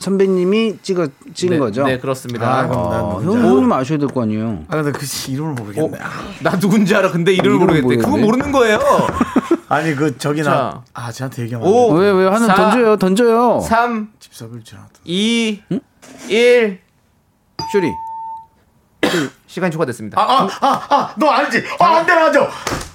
[0.00, 1.84] 선배님이 찍어 찍은 네, 거죠?
[1.84, 2.46] 네, 그렇습니다.
[2.48, 3.48] 아, 어, 형 알아.
[3.48, 4.64] 형님 아셔야 될 거 아니에요.
[4.68, 5.98] 아 근데 그 이름을 모르겠네.
[6.00, 6.08] 아,
[6.42, 7.10] 나 누군지 알아.
[7.12, 7.96] 근데 이름을 이름을 모르겠대.
[8.04, 8.26] 그거 모르겠네.
[8.26, 9.06] 모르는 거예요.
[9.68, 10.50] 아니 그 저기 자.
[10.50, 10.84] 나.
[10.94, 11.90] 아 저한테 얘기하면 오.
[11.92, 12.02] 안 돼.
[12.06, 13.60] 왜왜 하나 사, 던져요 던져요.
[13.60, 14.94] 3, 집사bil 줄 알았다.
[15.04, 15.62] 2,
[16.28, 16.80] 1.
[17.72, 17.90] 쇼리.
[19.46, 20.20] 시간이 초과됐습니다.
[20.20, 21.62] 아 아 아 너 알지?
[21.78, 22.48] 아안 돼 맞아.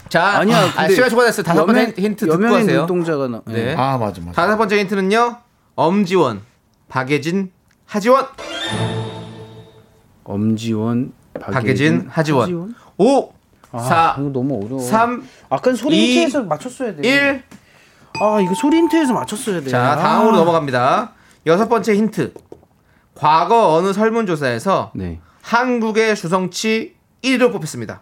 [0.08, 0.70] 자, 아니야.
[0.76, 1.43] 아, 시간 초과됐어요.
[1.43, 2.78] 다섯 번째 힌트 듣고 여명의 하세요.
[2.80, 3.41] 눈동자가 나.
[3.45, 3.76] 네.
[3.78, 4.32] 아 맞아 맞아.
[4.34, 5.38] 다섯 번째 힌트는요.
[5.76, 6.41] 엄지원,
[6.88, 7.51] 박예진,
[7.86, 8.25] 하지원,
[10.23, 12.75] 엄지원, 박예진, 박예진, 하지원.
[12.97, 13.33] 5,
[13.71, 14.79] 아, 4, 이거 너무 어려워.
[14.81, 17.07] 3, 아까 소리 이, 힌트에서 맞췄어야 돼.
[17.07, 17.43] 1.
[18.21, 19.69] 아 이거 소리 힌트에서 맞췄어야 돼.
[19.69, 19.95] 자, 아.
[19.97, 21.11] 다음으로 넘어갑니다.
[21.45, 22.33] 여섯 번째 힌트.
[23.13, 25.19] 과거 어느 설문조사에서 네.
[25.41, 28.01] 한국의 주성치 1위로 뽑혔습니다.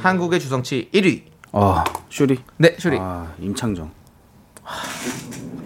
[0.00, 1.22] 한국의 주성치 1위.
[1.52, 2.38] 아 쇼리.
[2.56, 2.98] 네, 쇼리.
[3.00, 3.90] 아 임창정.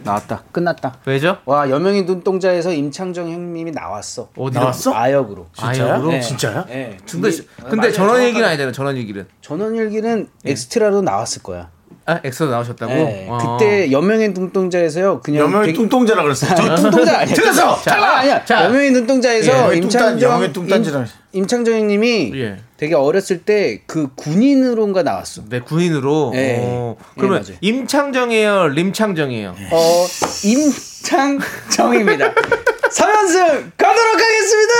[0.08, 0.42] 하, 나왔다.
[0.52, 0.98] 끝났다.
[1.06, 1.38] 왜죠?
[1.44, 4.28] 와 여명의 눈동자에서 임창정 형님이 나왔어.
[4.36, 4.60] 어디로?
[4.60, 4.94] 나왔어?
[4.94, 5.46] 아역으로.
[5.58, 6.10] 아역으로?
[6.12, 6.20] 네.
[6.20, 6.64] 진짜야?
[6.66, 6.96] 네.
[7.10, 7.92] 근데, 이- 근데.
[7.92, 8.44] 전원 일기는 정확하게.
[8.46, 8.72] 아니잖아요.
[8.72, 9.26] 전원 일기는.
[9.40, 11.70] 전원 일기는 엑스트라로 나왔을 거야.
[12.10, 12.90] 아, 엑소도 나오셨다고?
[12.94, 13.26] 네.
[13.28, 13.58] 어.
[13.58, 15.20] 그때 여명의 눈동자에서요.
[15.20, 16.46] 그냥 여명의 되게- 뚱뚱자라 그랬어.
[16.54, 17.34] 저 눈동자 아니야.
[17.34, 17.78] 틀렸어!
[17.82, 18.42] 잠깐 아니야.
[18.46, 18.64] 자.
[18.64, 20.42] 여명의 눈동자에서 예, 임창정.
[20.42, 22.56] 임- 임창정 형님이 예.
[22.78, 25.42] 되게 어렸을 때 그 군인으로인가 나왔어.
[25.50, 26.30] 네, 군인으로.
[26.32, 26.56] 네.
[26.62, 26.96] 어.
[26.98, 27.56] 네, 그러면 맞아요.
[27.60, 29.54] 임창정이에요, 림창정이에요.
[29.70, 30.06] 어
[30.44, 32.32] 임창정입니다.
[32.88, 34.72] 3연승 가도록 하겠습니다.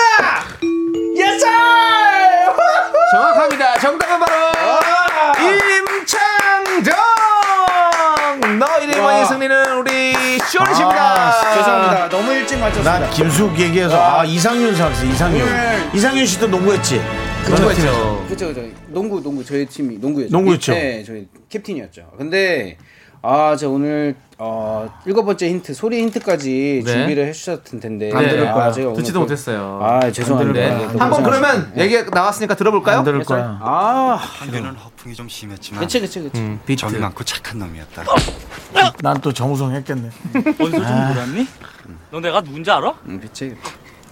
[1.17, 1.45] Yes!
[3.13, 3.79] 정확합니다.
[3.81, 4.35] 정답은 바로
[6.01, 7.18] 임창정.
[9.49, 11.29] 승리는 우리 쇼리입니다.
[11.31, 12.09] 아, 죄송합니다.
[12.11, 12.99] 너무 일찍 맞췄습니다.
[12.99, 15.47] 난 김숙 얘기해서 아 이상윤 생각했어 이상윤.
[15.47, 15.91] 네.
[15.95, 17.01] 이상윤 씨도 농구했지.
[17.45, 18.27] 그거죠.
[18.29, 20.31] 그쵸 그쵸 농구 농구 저희 팀이 농구였죠.
[20.33, 20.73] 농구였죠.
[20.73, 22.13] 네 저희 캡틴이었죠.
[22.19, 22.77] 근데
[23.23, 26.93] 아 저 오늘 어 일곱 번째 힌트 소리 힌트까지 네.
[26.93, 28.71] 준비를 해주셨을 텐데 안 들을 아, 거야.
[28.71, 29.81] 제가 오늘 듣지도 또- 못했어요.
[29.83, 30.61] 아 죄송합니다.
[30.61, 30.69] 네.
[30.69, 31.31] 너무 한번 고생하셨습니다.
[31.75, 32.99] 그러면 얘기 나왔으니까 들어볼까요?
[32.99, 33.59] 안 들을 거야.
[33.61, 36.41] 아 한때는 허풍이 좀 심했지만 그치 그치 그치.
[36.41, 36.81] 음, 비트.
[36.83, 38.05] 정이 많고 착한 놈이었다.
[39.03, 40.09] 난 또 정우성 했겠네.
[40.35, 41.49] 어디서 좀 놀았니?
[42.13, 42.95] 너 내가 누군지 알아?
[43.07, 43.57] 음, 그치.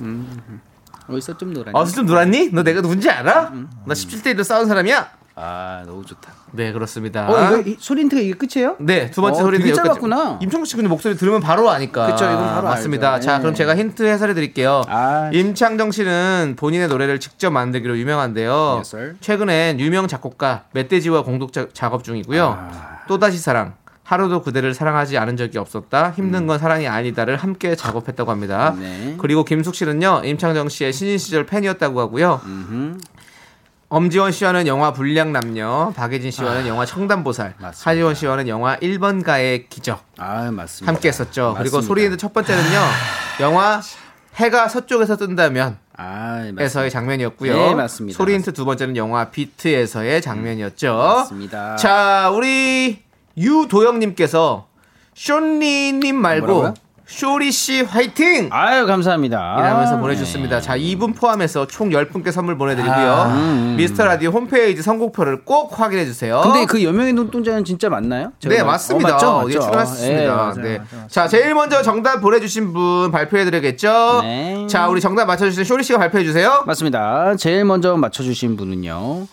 [0.00, 0.60] 음, 음.
[1.08, 1.70] 어디서 좀 놀았니?
[1.72, 2.50] 어서 좀 놀았니?
[2.52, 3.52] 너 내가 누군지 알아?
[3.84, 5.08] 나 17대 1로 싸운 사람이야?
[5.38, 6.32] 아 너무 좋다.
[6.52, 7.28] 네, 그렇습니다.
[7.28, 8.76] 어 이거 힌트가 이게 끝이에요?
[8.80, 9.82] 네, 두 번째 어, 되게 여기까지.
[9.88, 10.38] 짧았구나.
[10.40, 12.06] 임청구 씨 근데 목소리 들으면 바로 아니까.
[12.06, 13.14] 그쵸, 이건 바로 맞습니다.
[13.14, 13.26] 알죠.
[13.26, 13.42] 자, 네.
[13.42, 14.80] 그럼 제가 힌트 해설해 드릴게요.
[14.88, 18.76] 아, 임창정 씨는 본인의 노래를 직접 만들기로 유명한데요.
[18.76, 19.16] Yes, sir.
[19.20, 22.56] 최근엔 유명 작곡가 멧돼지와 공동 자- 작업 중이고요.
[22.58, 22.98] 아.
[23.06, 23.74] 또다시 사랑.
[24.04, 26.12] 하루도 그대를 사랑하지 않은 적이 없었다.
[26.12, 28.70] 힘든 건 사랑이 아니다를 함께 작업했다고 합니다.
[28.76, 28.80] 음.
[28.80, 29.14] 네.
[29.18, 32.40] 그리고 김숙 씨는요, 임창정 씨의 신인 시절 팬이었다고 하고요.
[33.88, 37.62] 엄지원 씨와는 영화 불량 남녀, 박예진 씨와는 영화 청담보살, 아.
[37.62, 37.90] 맞습니다.
[37.90, 40.92] 하지원 씨와는 영화 1번가의 기적 아 맞습니다.
[40.92, 41.54] 함께 했었죠.
[41.56, 41.86] 그리고 맞습니다.
[41.86, 42.80] 소리인드 첫 번째는요,
[43.40, 43.80] 영화
[44.34, 46.52] 해가 서쪽에서 뜬다면 아.
[46.58, 47.56] 에서의 장면이었고요.
[47.56, 48.16] 네, 맞습니다.
[48.16, 50.94] 소리인트 두 번째는 영화 비트에서의 장면이었죠.
[50.94, 51.76] 맞습니다.
[51.76, 53.02] 자, 우리
[53.36, 54.66] 유도영 님께서
[55.14, 56.74] 쇼리님 말고 뭐라고요?
[57.08, 58.48] 쇼리 씨 화이팅!
[58.50, 59.56] 아유 감사합니다.
[59.60, 60.60] 이라면서 보내주셨습니다.
[60.60, 63.12] 자, 2분 포함해서 총 10분께 선물 보내드리고요.
[63.12, 66.40] 아, 음, 미스터 라디오 홈페이지 선곡표를 꼭 확인해 주세요.
[66.42, 68.32] 근데 그 여명의 눈동자는 진짜 맞나요?
[68.42, 69.10] 네, 말- 맞습니다.
[69.10, 69.48] 어, 맞죠, 어, 맞죠.
[69.50, 70.22] 예, 출연하셨습니다.
[70.22, 70.62] 예, 맞아요, 네.
[70.62, 71.08] 맞아요, 맞아요.
[71.08, 74.20] 자, 제일 먼저 정답 보내주신 분 발표해 드리겠죠?
[74.22, 74.66] 네.
[74.68, 76.64] 자, 우리 정답 맞춰주신 쇼리 씨가 발표해 주세요.
[76.66, 77.36] 맞습니다.
[77.36, 79.28] 제일 먼저 맞춰주신 분은요.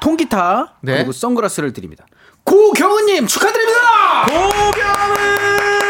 [0.00, 0.98] 통기타 네.
[0.98, 2.04] 그리고 선글라스를 드립니다.
[2.44, 3.80] 고경은님 축하드립니다.
[4.28, 5.83] 고경은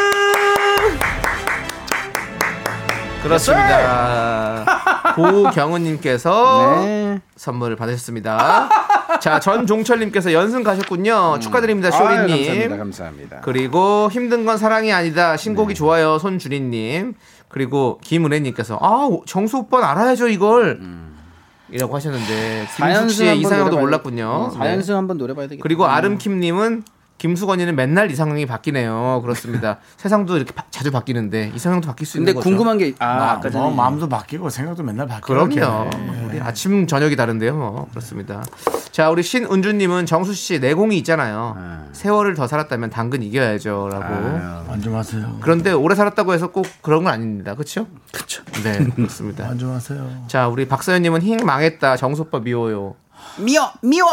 [3.24, 4.64] 그렇습니다.
[5.16, 7.20] 고경은님께서 네.
[7.36, 8.68] 선물을 받으셨습니다.
[9.20, 11.38] 자, 전종철님께서 연승 가셨군요.
[11.40, 11.94] 축하드립니다, 음.
[11.94, 12.28] 아유, 쇼리님.
[12.28, 12.76] 감사합니다.
[12.76, 13.40] 감사합니다.
[13.42, 15.36] 그리고 힘든 건 사랑이 아니다.
[15.36, 15.74] 신곡이 네.
[15.74, 16.18] 좋아요.
[16.18, 17.14] 손주리님.
[17.48, 20.80] 그리고 김은혜님께서 아 정수 오빠는 알아야죠 이걸.
[21.70, 23.08] 이라고 하셨는데 김숙 음.
[23.08, 24.28] 씨의 이상형도 몰랐군요.
[24.28, 24.58] 어, 네.
[24.58, 25.62] 사연승 한번 노려봐야 되겠다.
[25.62, 26.84] 그리고 아름킴님은
[27.18, 29.20] 김수건이는 맨날 이상형이 바뀌네요.
[29.22, 29.78] 그렇습니다.
[29.96, 32.48] 세상도 이렇게 바- 자주 바뀌는데 이상형도 바뀔 수 근데 있는 거죠.
[32.50, 35.50] 궁금한 게 아, 마, 아까 전에 뭐 마음도 바뀌고 생각도 맨날 바뀌고 그럼요.
[35.54, 36.24] 이렇게.
[36.26, 37.54] 우리 아침 저녁이 다른데요.
[37.56, 37.86] 뭐.
[37.90, 38.42] 그렇습니다.
[38.90, 41.56] 자, 우리 신은주님은 정수 씨 내공이 있잖아요.
[41.92, 44.72] 세월을 더 살았다면 당근 이겨야죠라고.
[44.72, 45.38] 안심하세요.
[45.40, 47.54] 그런데 오래 살았다고 해서 꼭 그런 건 아닙니다.
[47.54, 47.86] 그렇죠?
[48.12, 48.42] 그쵸.
[48.62, 49.46] 네, 그렇습니다.
[49.48, 50.24] 안심하세요.
[50.26, 51.96] 자, 우리 박서연님은 힝 망했다.
[51.96, 52.94] 정수 오빠 미워요.
[53.38, 54.08] 미워 미워.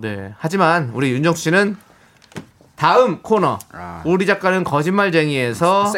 [0.00, 0.34] 네.
[0.38, 1.76] 하지만 우리 윤정수 씨는
[2.80, 3.58] 다음 코너
[4.06, 5.92] 우리 작가는 거짓말쟁이에서.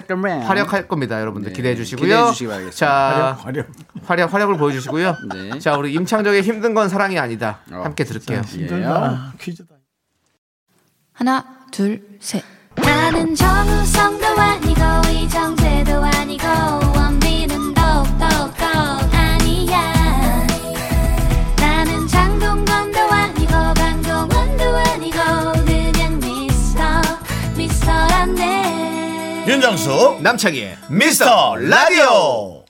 [0.44, 1.20] 활약할 겁니다.
[1.20, 2.04] 여러분들 기대해 주시고요.
[2.04, 2.76] 기대해 주시기 바라겠습니다.
[2.76, 3.68] 자, 화력.
[4.04, 5.16] 활약 활약 을 보여 주시고요.
[5.32, 5.58] 네.
[5.60, 7.60] 자, 우리 임창정의 힘든 건 사랑이 아니다.
[7.70, 8.40] 함께 들을게요.
[8.40, 9.32] 힘들다.
[9.38, 9.76] 퀴즈다.
[11.12, 12.42] 하나, 둘, 셋.
[12.74, 16.91] 나는 정우성도 아니고 이정재도 아니고
[29.52, 32.61] 윤정수 남창희의 미스터 라디오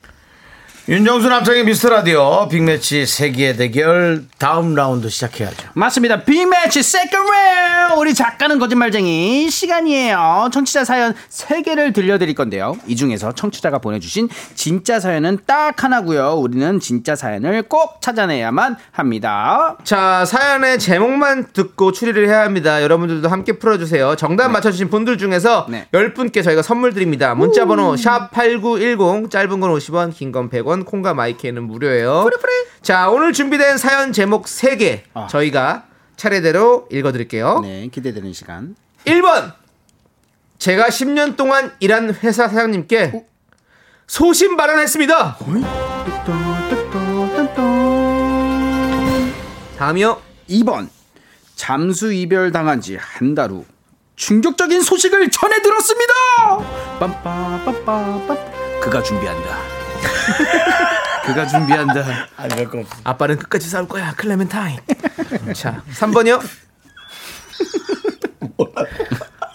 [0.92, 5.70] 윤정수 남창의 미스터 라디오 빅매치 세계 대결 다음 라운드 시작해야죠.
[5.72, 6.22] 맞습니다.
[6.22, 10.50] 빅매치 Second 라운드 우리 작가는 거짓말쟁이 시간이에요.
[10.52, 12.76] 청취자 사연 3개를 들려드릴 건데요.
[12.86, 16.32] 이 중에서 청취자가 보내주신 진짜 사연은 딱 하나고요.
[16.34, 19.78] 우리는 진짜 사연을 꼭 찾아내야만 합니다.
[19.84, 22.82] 자, 사연의 제목만 듣고 추리를 해야 합니다.
[22.82, 24.16] 여러분들도 함께 풀어주세요.
[24.16, 25.86] 정답 맞춰주신 분들 중에서 네.
[25.92, 27.34] 10분께 저희가 선물 드립니다.
[27.34, 32.24] 문자번호 샵8910, 짧은 건 50원, 긴 건 100원, 콩과 마이크는 무료예요.
[32.82, 35.26] 자, 오늘 준비된 사연 제목 3개 아.
[35.28, 37.60] 저희가 차례대로 읽어드릴게요.
[37.60, 38.74] 네, 기대되는 시간.
[39.06, 39.54] 1번!
[40.58, 43.24] 제가 10년 동안 일한 회사 사장님께
[44.06, 45.38] 소신 발언했습니다.
[49.78, 50.20] 다음이요.
[50.48, 50.88] 2번
[51.56, 53.64] 잠수 이별 당한 지 한 달 후
[54.16, 56.12] 충격적인 소식을 전해 들었습니다.
[57.00, 59.58] 빰빠빰빠빰 그가 준비한다.
[61.24, 62.28] 그가 준비한다.
[62.36, 62.94] 아니 거 없어.
[63.04, 64.12] 아빠는 끝까지 싸울 거야.
[64.14, 64.78] 클레멘타인.
[65.54, 66.42] 자, 3번이요.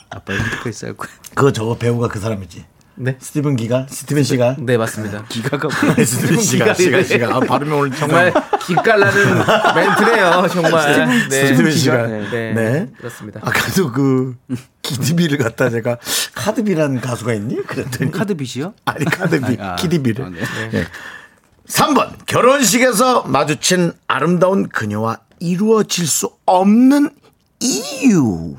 [0.10, 1.12] 아빠는 끝까지 싸울 거야.
[1.36, 2.66] 그거 저거 배우가 그 사람이지.
[3.00, 3.16] 네.
[3.20, 5.24] 스티븐 기가 스티븐 씨가 네, 맞습니다.
[5.30, 5.70] 기가가
[6.04, 8.34] 스티븐 씨가 씨가 씨가 아, 발음이 오늘 정말
[8.66, 9.36] 기깔나는
[9.76, 11.08] 멘트네요, 정말.
[11.30, 11.48] 네.
[11.48, 12.30] 스티븐 씨가 네.
[12.32, 12.54] 네.
[12.54, 12.90] 네.
[12.98, 13.40] 그렇습니다.
[13.44, 14.36] 아까도 그
[14.82, 15.98] 키드비를 갖다 제가
[16.34, 17.62] 카드비라는 가수가 있니?
[17.68, 18.74] 그랬더니 카드빚이요?
[18.86, 20.26] 아니 카드비 아, 키드비를.
[20.26, 20.40] 아, 네.
[20.74, 20.86] 예.
[21.68, 27.10] 3번 결혼식에서 마주친 아름다운 그녀와 이루어질 수 없는
[27.60, 28.56] 이유.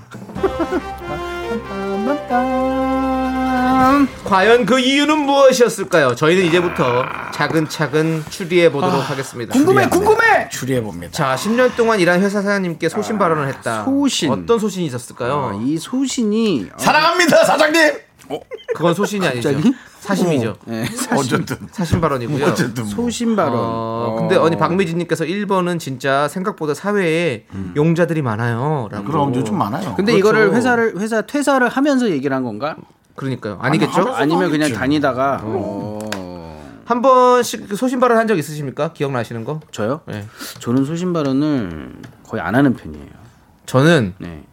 [4.24, 6.14] 과연 그 이유는 무엇이었을까요?
[6.14, 9.52] 저희는 이제부터 차근차근 추리해 보도록 하겠습니다.
[9.52, 10.48] 궁금해, 궁금해.
[10.50, 11.12] 추리해 봅니다.
[11.12, 13.84] 자, 10년 동안 일한 회사 사장님께 소신 발언을 했다.
[13.84, 14.30] 소신.
[14.30, 15.52] 어떤 소신이 있었을까요?
[15.54, 18.07] 아, 이 소신이 사랑합니다 사장님.
[18.74, 19.50] 그건 소신이 아니죠.
[20.00, 20.56] 사심이죠.
[20.66, 20.84] 네,
[21.16, 22.44] 어쨌든 사심 발언이고요.
[22.46, 22.92] 어쨌든 뭐.
[22.92, 23.54] 소신 발언.
[23.56, 28.88] 어, 근데 아니 박미진님께서 1번은 진짜 생각보다 사회에 용자들이 많아요.
[28.90, 29.04] 라고.
[29.04, 29.94] 그럼 요즘 많아요.
[29.96, 30.18] 근데 그렇죠.
[30.18, 32.76] 이거를 회사를 회사 퇴사를 하면서 얘기를 한 건가?
[33.16, 33.58] 그러니까요.
[33.60, 34.14] 아니겠죠?
[34.14, 35.98] 아니 면 그냥 다니다가 어.
[36.84, 38.92] 한 번씩 소신 발언 한 적 있으십니까?
[38.92, 39.60] 기억나시는 거?
[39.72, 40.00] 저요?
[40.06, 40.24] 네.
[40.60, 43.06] 저는 소신 발언을 거의 안 하는 편이에요.
[43.66, 44.44] 저는 네.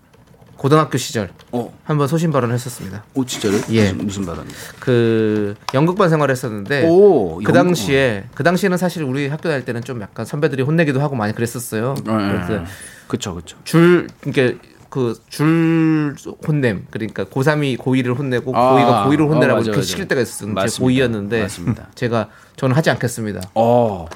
[0.66, 3.03] 고등학교 시절 어, 한번 소신 발언을 했었습니다.
[3.13, 3.53] 오 진짜요?
[3.70, 3.91] 예.
[3.91, 4.47] 무슨, 무슨 발언?
[4.80, 7.53] 그 연극반 생활을 했었는데 오, 그.
[7.53, 11.93] 당시에 그 당시에는 사실 우리 학교 다닐 때는 좀 약간 선배들이 혼내기도 하고 많이 그랬었어요.
[12.03, 12.11] 네.
[12.11, 12.63] 그래서
[13.07, 13.57] 그쵸 그쵸.
[13.63, 14.57] 줄 이렇게
[14.89, 16.16] 그줄
[16.47, 19.84] 혼냄 그러니까 고3이 고2를 혼내고 아, 고2가 고2를 혼내라고 어, 이렇게.
[19.84, 21.05] 시킬 때가 있었는데 맞습니다.
[21.05, 21.88] 고2였는데 맞습니다.
[21.93, 23.51] 제가 저는 하지 않겠습니다.
[23.53, 24.07] 어,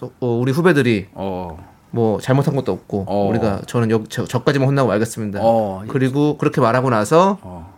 [0.00, 3.28] 어, 우리 후배들이 어, 뭐 잘못한 것도 없고 어.
[3.28, 5.40] 우리가 저는 여, 저, 저까지만 혼나고 알겠습니다.
[5.42, 5.84] 어.
[5.88, 7.72] 그리고 그렇게 말하고 나서 어.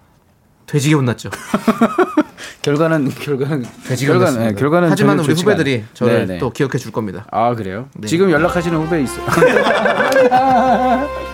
[0.66, 1.30] 돼지게 혼났죠.
[2.62, 4.50] 결과는 결과는 돼지게 결과는 혼났습니다.
[4.50, 5.86] 네, 결과는 하지만 우리 후배들이 않아요.
[5.92, 6.38] 저를 네네.
[6.38, 7.26] 또 기억해 줄 겁니다.
[7.30, 7.88] 아 그래요?
[7.94, 8.06] 네.
[8.06, 9.20] 지금 연락하시는 후배 있어.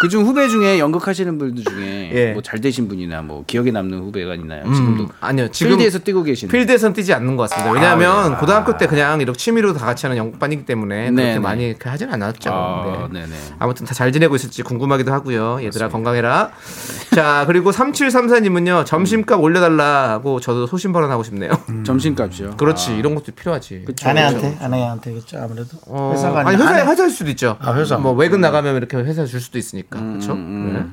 [0.00, 2.32] 그중 후배 중에 연극하시는 분들 중에 예.
[2.32, 4.62] 뭐잘 되신 분이나 뭐 기억에 남는 후배가 있나요?
[4.64, 6.48] 지금도 음, 아니요 지금 필드에서 뛰고 계신.
[6.48, 7.72] 필드에선 뛰지 않는 것 같습니다.
[7.72, 11.38] 왜냐하면 고등학교 때 그냥 이렇게 취미로 다 같이 하는 연극반이기 때문에 그렇게 네네.
[11.38, 12.50] 많이 이렇게 하진 않았죠.
[12.52, 13.20] 아, 네.
[13.20, 13.32] 네네.
[13.58, 15.58] 아무튼 다 잘 지내고 있을지 궁금하기도 하고요.
[15.64, 16.50] 얘들아 건강해라.
[17.16, 21.50] 자 그리고 3734님은요 점심값 올려달라고 저도 소신 발언하고 싶네요.
[21.82, 22.58] 점심값이요.
[22.58, 23.84] 그렇지 이런 것도 필요하지.
[23.86, 24.10] 그쵸.
[24.10, 26.90] 아내한테 아내한테겠죠 아무래도 어, 회사가 아니 회사에 아내.
[26.90, 27.56] 회사일 수도 있죠.
[27.58, 27.96] 아, 회사.
[27.96, 29.98] 뭐 외근 나가면 이렇게 회사 줄 수도 있으니까.
[29.98, 30.34] 그렇죠?
[30.34, 30.84] 네.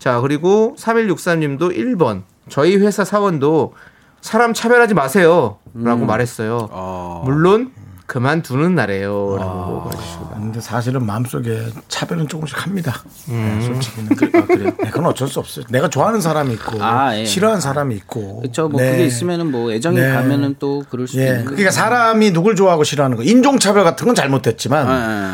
[0.00, 2.22] 자, 그리고 3163님도 1번.
[2.48, 3.74] 저희 회사 사원도
[4.20, 6.70] 사람 차별하지 마세요라고 말했어요.
[6.72, 7.22] 어.
[7.24, 7.70] 물론
[8.08, 9.36] 그만두는 날이에요.
[9.38, 10.34] 라고 보내주셨습니다.
[10.36, 12.94] 근데 사실은 마음속에 차별은 조금씩 합니다.
[13.28, 13.58] 음.
[13.60, 14.16] 네, 솔직히는.
[14.16, 14.70] 그, 아, 그래요?
[14.82, 15.66] 네, 그건 어쩔 수 없어요.
[15.68, 17.26] 내가 좋아하는 사람이 있고, 아, 예.
[17.26, 18.40] 싫어하는 사람이 있고.
[18.40, 18.68] 그렇죠.
[18.70, 18.92] 뭐 네.
[18.92, 20.10] 그게 있으면은 뭐 애정이 네.
[20.10, 21.26] 가면은 또 그럴 수도 예.
[21.26, 21.44] 있는.
[21.44, 24.86] 그러니까 사람이 누굴 좋아하고 싫어하는 거, 인종차별 같은 건 잘못됐지만,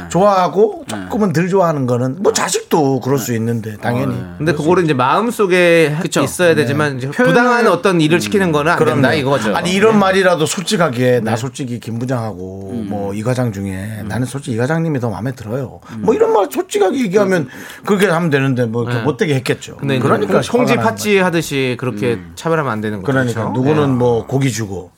[0.02, 0.08] 네.
[0.08, 4.16] 좋아하고 조금은 덜 좋아하는 거는, 뭐 자식도 그럴 수 있는데, 당연히.
[4.36, 9.16] 근데 그거를 이제 마음속에 있어야 되지만 이제 부당한 어떤 일을 시키는 거는 안 된다 그럼요.
[9.16, 9.54] 이거죠.
[9.54, 15.00] 아니 이런 말이라도 솔직하게 나 솔직히 김 부장하고 뭐이 과장 중에 나는 솔직히 이 과장님이
[15.00, 15.80] 더 마음에 들어요.
[15.98, 17.48] 뭐 이런 말 솔직하게 얘기하면
[17.84, 19.02] 그렇게 하면 되는데 뭐 네.
[19.02, 19.76] 못되게 했겠죠.
[19.76, 23.12] 근데 그러니까 홍지 팥쥐 하듯이 그렇게 차별하면 안 되는 거죠.
[23.12, 23.52] 그러니까 그렇죠?
[23.52, 24.90] 누구는 뭐 고기 주고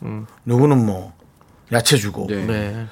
[0.45, 1.16] 누구는 뭐
[1.73, 2.29] 야채 주고.
[2.31, 2.87] 네.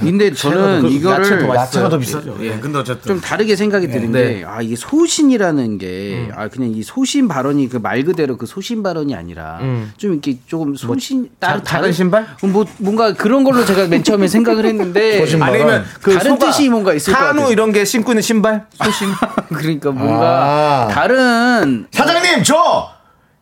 [0.00, 2.36] 근데 저는 그 이거를 야채가 더, 야채가 더 비싸죠.
[2.40, 2.46] 예.
[2.46, 2.58] 예.
[2.60, 4.40] 근데 어쨌든 좀 다르게 생각이 드는 네.
[4.40, 8.82] 게, 아, 이게 소신이라는 게, 아, 그냥 이 소신 발언이 그 말 그대로 그 소신
[8.82, 9.92] 발언이 아니라, 음.
[9.96, 12.26] 좀 이렇게 조금 소신, 자- 다른- 신발?
[12.42, 15.24] 뭐, 뭔가 그런 걸로 제가 맨 처음에 생각을 했는데.
[15.40, 17.52] 아니면 그 다른 소가 뜻이 뭔가 있을 것 한우 같아요.
[17.52, 18.66] 이런 게 신고 있는 신발?
[18.84, 19.08] 소신.
[19.48, 20.88] 그러니까 뭔가 아.
[20.88, 22.90] 다른, 사장님 저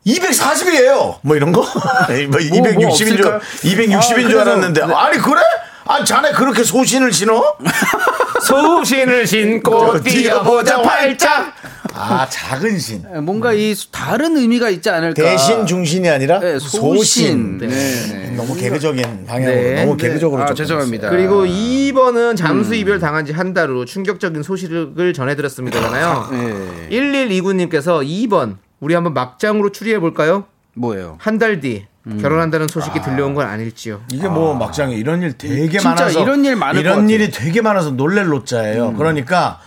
[0.06, 1.16] 240이에요.
[1.22, 1.60] 뭐 이런 거?
[2.30, 2.80] 뭐 260인
[3.16, 3.40] 줄 없을까요?
[3.40, 5.40] 260인 아, 줄 그래서- 알았는데 아니 그래?
[5.88, 7.54] 아 자네 그렇게 소신을 신어?
[8.42, 11.54] 소신을 신고 뛰어보자 팔짝.
[11.98, 13.02] 아 작은 신.
[13.22, 15.14] 뭔가 이 다른 의미가 있지 않을까.
[15.22, 16.80] 대신 중신이 아니라 네, 소신.
[16.96, 17.58] 소신.
[17.58, 17.66] 네.
[17.68, 18.34] 네.
[18.36, 19.84] 너무 개그적인 방향으로 네.
[19.84, 20.52] 너무 개그적으로 아.
[20.52, 21.08] 죄송합니다.
[21.08, 26.28] 그리고 2번은 잠수 이별 당한 지 한 달 후 충격적인 소식을 전해드렸습니다잖아요.
[26.32, 26.88] 네.
[26.90, 30.44] 1129님께서 2번 우리 한번 막장으로 추리해 볼까요?
[30.74, 31.16] 뭐예요?
[31.20, 31.86] 한 달뒤
[32.20, 34.00] 결혼한다는 소식이 들려온 건 아닐지요.
[34.12, 37.10] 이게 뭐 막장에 이런 일 되게 진짜 많아서 이런 일 많을 것 이런 같아요.
[37.14, 38.92] 일이 되게 많아서 놀랄 노자예요.
[38.94, 39.60] 그러니까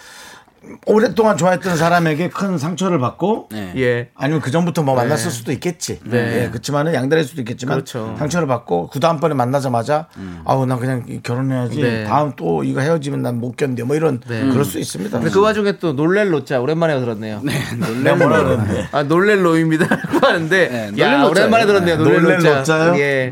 [0.85, 3.73] 오랫동안 좋아했던 사람에게 큰 상처를 받고 네.
[3.77, 4.09] 예.
[4.15, 5.99] 아니면 그 전부터 뭐 만났을 수도 있겠지.
[6.03, 6.43] 네.
[6.43, 8.15] 예, 그렇지만은 양다릴 수도 있겠지만 그렇죠.
[8.19, 10.07] 상처를 받고 그 다음 번에 만나자마자
[10.45, 11.81] 아우 나 그냥 결혼해야지.
[11.81, 12.03] 네.
[12.03, 13.85] 다음 또 이거 헤어지면 난 못 견뎌.
[13.85, 15.17] 뭐 이런 그럴 수 있습니다.
[15.17, 17.41] 근데 그 와중에 또 놀랄 로자 오랜만에 들었네요.
[17.43, 18.87] 네, 그랬는데.
[18.91, 19.85] 아 놀랄 로입니다.
[20.21, 21.23] 하는데 네, 야.
[21.25, 21.97] 오랜만에 들었네요.
[21.97, 22.59] 놀랄 놀랄 로자.
[22.59, 22.99] 로자요?
[22.99, 23.31] 예.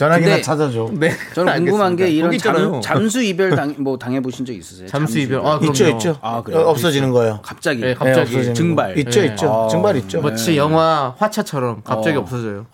[0.00, 0.88] 전화기나 찾아줘.
[0.92, 1.12] 네.
[1.34, 2.08] 저는 궁금한 게 알겠습니다.
[2.08, 2.80] 이런 거기 있잖아요.
[2.80, 4.88] 잠, 잠수 이별 당, 뭐 당해 보신 적 있으세요?
[4.88, 5.44] 잠수 이별.
[5.44, 5.88] 아, 있죠.
[5.88, 6.16] 있죠.
[6.22, 6.60] 아, 그래요?
[6.60, 7.40] 어, 없어지는 거요.
[7.42, 7.82] 갑자기.
[7.82, 8.20] 네, 갑자기.
[8.20, 8.94] 없어지는 증발.
[8.94, 9.00] 거.
[9.00, 9.26] 있죠, 네.
[9.26, 9.68] 있죠.
[9.70, 10.22] 증발 있죠.
[10.22, 12.20] 마치 영화 화차처럼 갑자기 어.
[12.20, 12.66] 없어져요.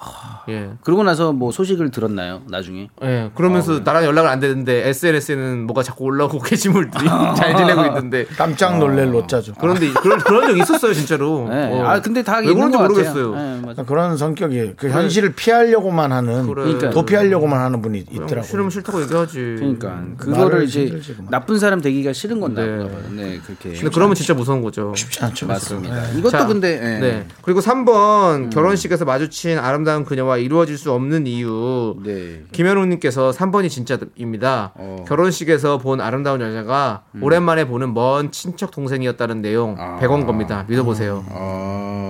[0.48, 0.70] 예.
[0.82, 2.42] 그러고 나서 뭐 소식을 들었나요?
[2.48, 2.88] 나중에?
[3.02, 3.30] 예.
[3.34, 7.04] 그러면서 나랑 연락을 안 되는데 SNS에는 뭐가 자꾸 올라오고 게시물들이
[7.36, 9.54] 잘 지내고 있는데 깜짝 놀랄 노자죠.
[9.60, 11.48] 그런데 그런 그런 적 있었어요 진짜로.
[11.50, 11.72] 네.
[11.72, 11.86] 어.
[11.86, 13.34] 아 근데 다왜 있는 것 모르겠어요.
[13.34, 13.82] 네, 맞아.
[13.82, 16.90] 그런 성격이 그 현실을 피하려고만 하는 그래.
[17.16, 18.42] 도피하려고만 하는 분이 있더라고요.
[18.42, 19.56] 싫으면 싫다고 얘기하지.
[19.58, 21.16] 그러니까 그거를 말을 이제 힘들지.
[21.30, 22.78] 나쁜 사람 되기가 싫은 건가 네.
[22.78, 22.90] 봐요.
[23.10, 23.70] 네, 그렇게.
[23.72, 24.92] 근데 그러면 진짜 무서운 거죠.
[24.94, 25.46] 쉽지 않죠.
[25.46, 25.94] 맞습니다.
[25.94, 26.18] 네.
[26.18, 26.98] 이것도 자, 근데 예.
[27.00, 27.26] 네.
[27.42, 31.96] 그리고 3번 결혼식에서 마주친 아름다운 그녀와 이루어질 수 없는 이유.
[32.04, 32.44] 네.
[32.52, 34.72] 김현웅 님께서 3번이 진짜입니다.
[34.76, 35.04] 어.
[35.08, 40.64] 결혼식에서 본 아름다운 여자가 오랜만에 보는 먼 친척 동생이었다는 내용 100원 겁니다.
[40.68, 41.24] 믿어 보세요.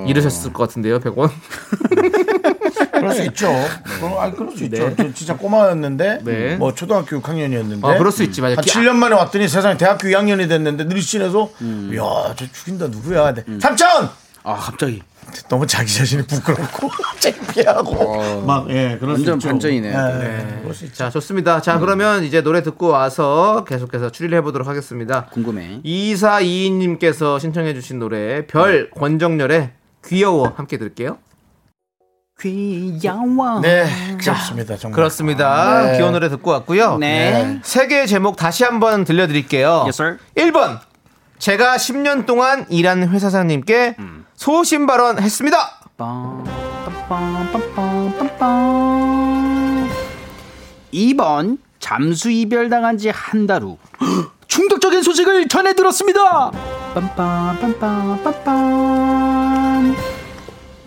[0.06, 1.30] 잃으셨을 것 같은데요, 100원?
[2.92, 3.48] 그럴 수 있죠.
[3.98, 4.94] 그럼, 아니, 그럴 수 있죠.
[4.96, 6.56] 저 진짜 꼬마였는데 네.
[6.56, 8.56] 뭐 초등학교 6학년이었는데 아, 그럴 수 있지, 맞아.
[8.56, 11.50] 한 기- 7년 만에 왔더니 세상에 대학교 2학년이 됐는데 느리신에서
[11.92, 13.44] 이야 저 죽인다 누구야 네.
[13.60, 13.88] 삼촌
[14.42, 15.02] 아 갑자기
[15.48, 19.48] 너무 자기 자신이 부끄럽고 창피하고 막 예 그럴 수 완전 있죠.
[19.48, 19.98] 반전이네요.
[19.98, 20.58] 예, 네.
[20.62, 20.96] 그럴 수 있죠.
[20.96, 21.60] 자, 좋습니다.
[21.60, 25.26] 자, 그러면 이제 노래 듣고 와서 계속해서 추리를 해보도록 하겠습니다.
[25.32, 25.80] 궁금해.
[25.84, 29.70] 2422님께서 신청해주신 노래, 별 권정열의
[30.06, 31.18] 귀여워 함께 들을게요.
[32.40, 33.60] 귀여워.
[33.60, 33.86] 네
[34.20, 35.82] 그렇습니다 정말 그렇습니다.
[35.86, 35.96] 네.
[35.96, 36.98] 귀여운 노래 듣고 왔고요.
[36.98, 37.58] 네.
[37.62, 39.84] 세 개의 제목 다시 한번 들려드릴게요.
[39.86, 40.18] Yes, sir.
[40.36, 40.78] 1번.
[41.38, 44.24] 제가 10년 동안 일한 회사장님께 음.
[44.34, 45.56] 소신 발언 했습니다.
[45.98, 46.44] 빰,
[47.08, 49.88] 빰빰, 빰빰, 빰빰.
[50.92, 53.76] 2번 잠수 이별 당한 지 한 달 후
[54.48, 56.50] 충격적인 소식을 전해 들었습니다.
[56.94, 59.94] 빰빰 빰빰 빰빰.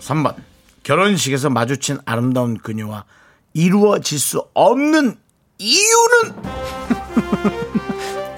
[0.00, 0.34] 3번
[0.82, 3.04] 결혼식에서 마주친 아름다운 그녀와
[3.54, 5.16] 이루어질 수 없는
[5.58, 6.34] 이유는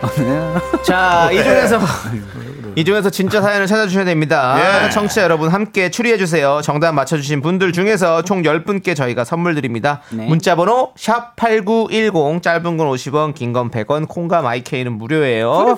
[0.85, 1.79] 자, 이 중에서
[2.75, 4.85] 이 중에서 진짜 사연을 찾아주셔야 됩니다.
[4.87, 4.91] 예.
[4.91, 6.61] 청취자 여러분 함께 추리해주세요.
[6.65, 10.01] 정답 맞춰주신 분들 중에서 총 10분께 저희가 선물 드립니다.
[10.11, 10.27] 네.
[10.27, 15.77] 문자번호 샵8910 짧은 건 50원 긴 건 100원 콩과 마이케이는 무료예요.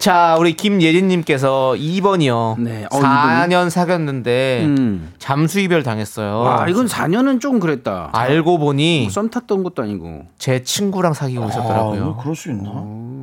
[0.00, 2.58] 자 우리 김예진님께서 2번이요.
[2.58, 2.86] 네.
[2.90, 5.12] 어, 4년 사귀었는데 음.
[5.18, 6.38] 잠수 이별 당했어요.
[6.38, 8.08] 와 이건 4년은 좀 그랬다.
[8.12, 10.22] 알고 보니 썸 탔던 것도 아니고.
[10.38, 12.04] 제 친구랑 사귀고 아, 있었더라고요.
[12.06, 12.70] 뭐 그럴 수 있나?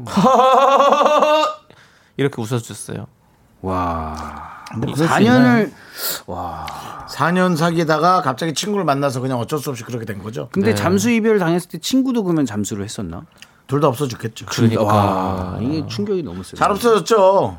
[2.16, 3.08] 이렇게 웃어주셨어요.
[3.62, 4.16] 와.
[4.76, 5.66] 뭐 그럴 수 있나요?
[5.66, 5.72] 4년을
[7.10, 10.50] 4년 사귀다가 갑자기 친구를 만나서 그냥 어쩔 수 없이 그렇게 된 거죠.
[10.52, 10.76] 근데 네.
[10.76, 13.24] 잠수 이별 당했을 때 친구도 그러면 잠수를 했었나?
[13.68, 14.46] 둘 다 없어 죽겠죠.
[14.48, 14.84] 그러니까.
[14.84, 16.58] 와, 이게 충격이 너무 세요.
[16.58, 17.58] 잘 없어졌죠.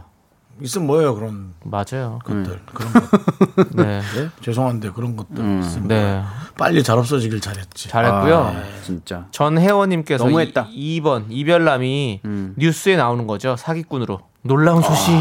[0.60, 2.18] 있으면 뭐예요 그런 맞아요.
[2.24, 3.70] 것들 그런 것.
[3.76, 4.00] 네.
[4.00, 4.28] 네?
[4.42, 6.22] 죄송한데 그런 것들 있으면 네.
[6.56, 7.88] 빨리 잘 없어지길 잘했지.
[7.88, 8.36] 잘했고요.
[8.38, 9.26] 아, 진짜.
[9.30, 10.66] 전혜원님께서 너무했다.
[10.72, 12.22] 2, 번 이별남이
[12.56, 13.54] 뉴스에 나오는 거죠.
[13.56, 14.18] 사기꾼으로.
[14.42, 15.12] 놀라운 소식.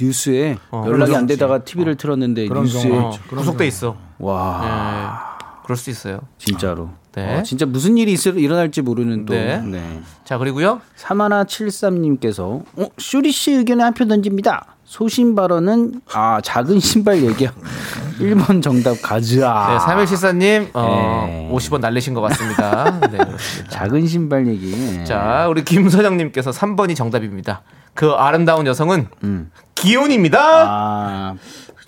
[0.00, 0.84] 뉴스에 어.
[0.86, 3.22] 연락이 안 되다가 TV를 틀었는데 뉴스에 어, 있죠.
[3.28, 3.96] 그런 구속돼 있어.
[4.18, 5.29] 와, 네.
[5.70, 6.18] 그럴 수 있어요.
[6.36, 6.90] 진짜로.
[7.14, 7.38] 네.
[7.38, 9.34] 어, 진짜 무슨 일이 있을, 일어날지 모르는 또.
[9.34, 9.60] 네.
[9.60, 10.00] 네.
[10.24, 10.80] 자, 그리고요.
[10.96, 14.74] 사마나 73님께서 어, 쇼리 씨 의견에 한 표 던집니다.
[14.84, 17.52] 소신 발언은 아 작은 신발 얘기야.
[18.18, 19.68] 1번 정답 가즈아.
[19.70, 21.48] 네, 3174님, 어, 네.
[21.52, 22.98] 50원 날리신 것 같습니다.
[23.08, 23.70] 네, 그렇습니다.
[23.70, 24.72] 작은 신발 얘기.
[24.74, 25.04] 네.
[25.04, 27.62] 자, 우리 김서정님께서 3번이 정답입니다.
[27.94, 29.52] 그 아름다운 여성은 음.
[29.76, 30.40] 기혼입니다.
[30.68, 31.34] 아,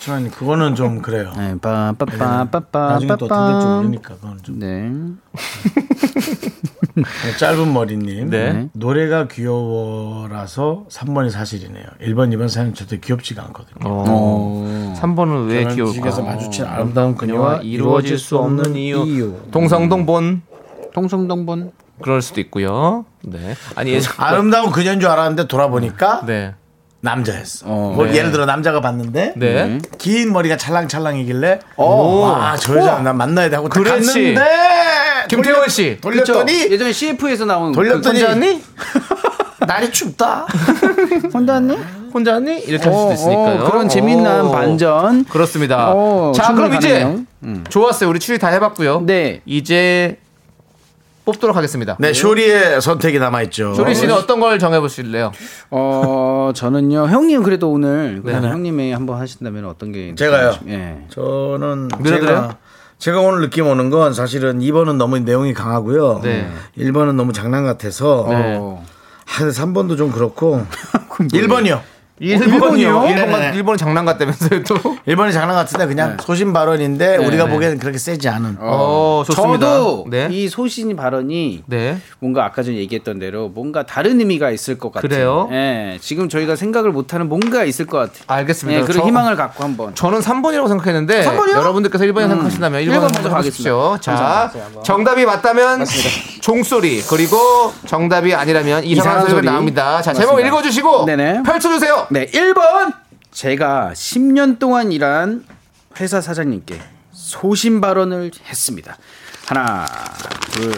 [0.03, 1.33] 그렇지만 그거는 좀 그래요.
[1.37, 2.89] 네, 빠빠빠빠빠.
[2.95, 4.91] 나중에 또 어떻게 될지 모르니까 그건 좀 네.
[6.95, 8.69] 네, 짧은 머리님 네.
[8.73, 11.85] 노래가 귀여워라서 3번이 사실이네요.
[12.01, 13.77] 1번, 2번 사연 절대 귀엽지가 않거든요.
[13.85, 14.95] 어.
[15.01, 16.23] 3번은 왜 결혼식에서 귀여울까?
[16.23, 19.41] 마주친 아름다운 그녀와 이루어질 수 없는 이유.
[19.53, 20.43] 동성동본.
[20.95, 21.71] 통성동본.
[22.03, 23.05] 그럴 수도 있고요.
[23.23, 23.55] 네.
[23.77, 24.13] 아니, 예전.
[24.19, 26.55] 아름다운 그녀인 줄 알았는데 돌아보니까 네.
[27.03, 27.67] 남자였어.
[27.67, 27.93] 어.
[27.97, 28.17] 뭐 네.
[28.17, 29.79] 예를 들어 남자가 봤는데 네.
[29.99, 32.21] 긴 머리가 찰랑찰랑이길래 오.
[32.21, 33.69] 와, 저 여자 나 만나야 돼 하고.
[33.69, 34.35] 갔는데
[35.29, 35.99] 김태원 씨.
[36.01, 38.63] 돌렸더니 예전에 CF에서 나온 돌렸더니 혼자 왔니?
[39.67, 40.47] 날이 춥다.
[41.35, 41.77] 혼자 왔니?
[42.15, 42.61] 혼자 왔니?
[42.61, 43.63] 이렇게 할 수도 있으니까요.
[43.63, 44.51] 어, 그런 재미난 어.
[44.53, 45.25] 반전.
[45.25, 45.93] 그렇습니다.
[45.93, 47.03] 어, 자, 그럼 이제.
[47.43, 47.65] 음.
[47.69, 48.09] 좋았어요.
[48.11, 49.03] 우리 추리 다 해봤고요.
[49.07, 49.41] 네.
[49.47, 50.19] 이제
[51.25, 51.97] 뽑도록 하겠습니다.
[52.01, 53.75] 네, 쇼리의 선택이 남아 있죠.
[53.75, 55.33] 조리 씨는 어떤 걸 정해보실래요?
[55.71, 57.07] 어, 저는요.
[57.09, 60.55] 형님 그래도 오늘 그냥 형님이 한번 하신다면 어떤 게 제가요?
[60.69, 61.05] 예.
[61.11, 61.91] 저는?
[62.05, 62.57] 제가
[62.99, 66.21] 제가 오늘 느낌 오는 건 사실은 2번은 너무 내용이 강하고요.
[66.23, 66.49] 네.
[66.79, 68.57] 1번은 너무 장난 같아서 네.
[68.59, 68.85] 어.
[69.25, 70.65] 한 3번도 좀 그렇고
[71.19, 71.81] 1번이요.
[72.23, 73.03] 1번이요?
[73.15, 73.53] 네네.
[73.53, 74.75] 1번은, 1번은 장난 같다면서요, 또?
[75.07, 78.59] 1번이 장난 같은데 그냥 소신 발언인데 우리가 보기에는 그렇게 세지 않은.
[78.61, 79.67] 어, 좋습니다.
[79.67, 80.29] 저도 네.
[80.31, 81.99] 이 소신 발언이 네.
[82.21, 85.09] 뭔가 아까 전에 얘기했던 대로 뭔가 다른 의미가 있을 것 같아요.
[85.09, 85.49] 그래요?
[85.53, 85.99] 예.
[86.01, 88.23] 지금 저희가 생각을 못하는 뭔가 있을 것 같아요.
[88.29, 88.81] 알겠습니다.
[88.81, 89.95] 예, 그런 저- 희망을 갖고 한번.
[89.95, 91.55] 저는 3번이라고 생각했는데 3번이요?
[91.57, 93.99] 여러분들께서 1번이라고 생각하신다면 1번 일번 먼저 먼저 가십시오.
[94.01, 94.53] 자.
[94.85, 95.85] 정답이 맞다면
[96.41, 97.37] 종소리 그리고
[97.87, 99.47] 정답이 아니라면 이상한 이상한 소리가 소리.
[99.47, 100.03] 나옵니다.
[100.03, 100.49] 자, 제목 맞습니다.
[100.49, 101.43] 읽어주시고 네네.
[101.45, 102.07] 펼쳐주세요.
[102.13, 102.93] 네, 1번.
[103.31, 105.47] 제가 10년 동안 일한
[105.99, 106.79] 회사 사장님께
[107.11, 108.99] 소신 발언을 했습니다.
[109.47, 109.87] 하나,
[110.51, 110.75] 둘,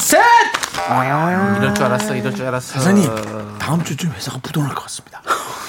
[0.00, 0.22] 셋!
[0.88, 2.14] 아, 이럴 줄 알았어.
[2.14, 2.78] 이럴 줄 알았어.
[2.78, 5.20] 사장님 다음 주쯤 회사가 부도날 것 같습니다.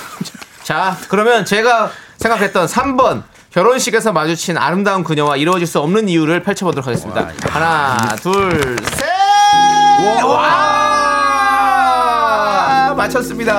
[0.64, 7.32] 자, 그러면 제가 생각했던 3번 결혼식에서 마주친 아름다운 그녀와 이루어질 수 없는 이유를 펼쳐보도록 하겠습니다.
[7.50, 10.24] 하나, 둘, 셋!
[10.24, 10.89] 와!
[13.00, 13.54] 맞췄습니다.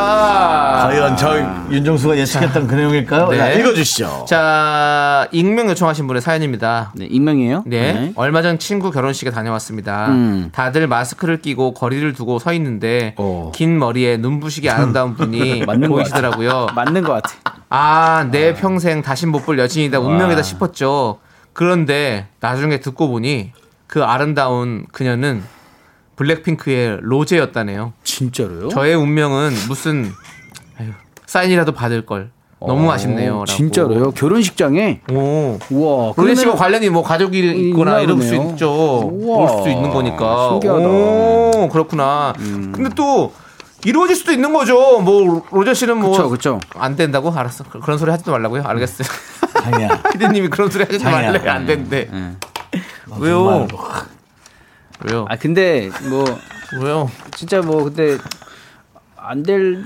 [0.87, 1.39] 과연 저
[1.71, 3.29] 윤정수가 예측했던 그 내용일까요?
[3.29, 3.39] 네.
[3.39, 4.27] 자, 읽어주시죠.
[4.29, 6.93] 자, 익명 요청하신 분의 사연입니다.
[6.95, 7.65] 네, 익명이에요?
[7.67, 8.13] 네.
[8.17, 10.09] 얼마 전 친구 결혼식에 다녀왔습니다.
[10.09, 10.51] 음.
[10.53, 13.51] 다들 마스크를 끼고 거리를 두고 서 있는데 어.
[13.55, 16.69] 긴 머리에 눈부시게 아름다운 분이 보이시더라고요.
[16.75, 17.35] 맞는 것 같아.
[17.71, 20.43] 아, 내 평생 다시 못 볼 여친이다, 운명이다 와.
[20.43, 21.19] 싶었죠.
[21.55, 23.53] 그런데 나중에 듣고 보니
[23.87, 25.43] 그 아름다운 그녀는
[26.25, 27.95] 블랙핑크의 로제였다네요.
[28.05, 28.69] 진짜로요?
[28.69, 30.13] 저의 운명은 무슨
[30.79, 30.89] 아유,
[31.25, 32.31] 사인이라도 받을 걸.
[32.61, 33.45] 너무 어, 아쉽네요.
[33.49, 34.11] 진짜로요?
[34.11, 35.01] 결혼식장에?
[35.13, 35.59] 오.
[35.71, 36.13] 우와.
[36.15, 38.35] 로제 씨와 그러면- 관련이 뭐 가족이 있거나 이럴 수.
[38.35, 39.09] 있죠.
[39.11, 39.51] 우와.
[39.51, 40.51] 올수 있는 거니까.
[40.51, 40.79] 신기하다.
[40.87, 40.91] 음.
[41.55, 42.35] 오, 그렇구나.
[42.37, 43.33] 근데 또
[43.87, 45.01] 이루어질 수도 있는 거죠.
[45.01, 46.61] 뭐 로제 씨는 뭐 그쵸, 그쵸.
[46.75, 47.65] 안 된다고 알았어.
[47.65, 48.63] 그- 그런 소리 하지도 말라고요.
[48.67, 49.09] 알겠어요.
[49.63, 50.03] 장이야.
[50.13, 51.03] 피디님이 그런 소리 하지.
[51.03, 51.49] 말래.
[51.49, 52.11] 안 된대.
[52.13, 52.33] 네.
[53.19, 53.67] 왜요?
[55.09, 55.27] 왜요?
[55.29, 56.25] 아, 근데 뭐,
[56.81, 57.11] 왜요?
[57.37, 58.19] 진짜 뭐, 근데
[59.17, 59.83] 안 될.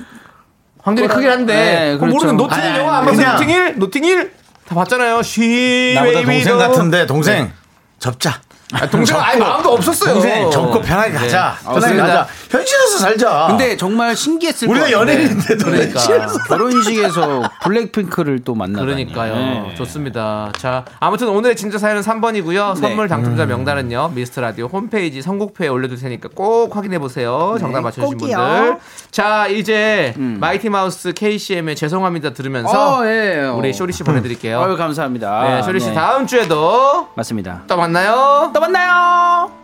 [0.82, 1.54] 확률이 크긴 한데.
[1.54, 2.14] 네, 그럼 그렇죠.
[2.14, 3.32] 모르는 노팅힐 아니, 영화 안 봤어요?
[3.32, 3.78] 노팅힐?
[3.78, 4.32] 노팅힐?
[4.66, 5.22] 다 봤잖아요.
[5.22, 5.92] 쉬.
[5.94, 6.58] 나보다 동생 더.
[6.58, 7.52] 같은데 동생 네.
[7.98, 8.40] 접자.
[8.74, 10.14] 아, 동생 아예 마음도 없었어요.
[10.14, 11.18] 동생 편하게 네.
[11.18, 11.56] 가자.
[11.62, 12.06] 편하게 좋습니다.
[12.06, 12.26] 가자.
[12.50, 13.46] 현실에서 살자.
[13.48, 15.12] 근데 정말 신기했을 우리가 것 같은데.
[15.14, 16.00] 연예인인데도 그러니까.
[16.00, 18.86] 현실에서 결혼식에서 블랙핑크를 또 만나다니.
[18.86, 19.34] 그러니까요.
[19.34, 19.74] 네.
[19.76, 20.52] 좋습니다.
[20.58, 22.76] 자, 아무튼 오늘의 진짜 사연은 3번이고요.
[22.76, 24.12] 선물 당첨자 명단은요.
[24.14, 27.56] 미스터 라디오 홈페이지 선곡표에 올려둘 테니까 꼭 확인해 보세요.
[27.60, 28.36] 정답 맞춰주신 꼭이요.
[28.36, 28.76] 분들.
[29.10, 33.44] 자, 이제 마이티 마우스 KCM의 죄송합니다 들으면서 어, 예.
[33.44, 33.54] 어.
[33.56, 34.60] 우리 쇼리 씨 보내드릴게요.
[34.62, 35.42] 아유, 감사합니다.
[35.44, 35.94] 네, 쇼리 씨 네.
[35.94, 37.62] 다음 주에도 맞습니다.
[37.66, 38.50] 또 만나요.
[38.52, 39.63] 또 만나요.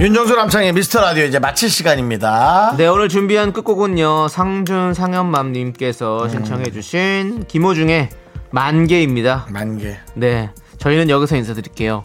[0.00, 2.74] 윤정수 남창의 미스터 라디오 이제 마칠 시간입니다.
[2.78, 4.28] 네, 오늘 준비한 끝곡은요.
[4.28, 8.08] 상준 상현맘님께서 신청해주신 김호중의
[8.50, 9.48] 만개입니다.
[9.50, 9.98] 만개.
[10.14, 12.02] 네, 저희는 여기서 인사드릴게요.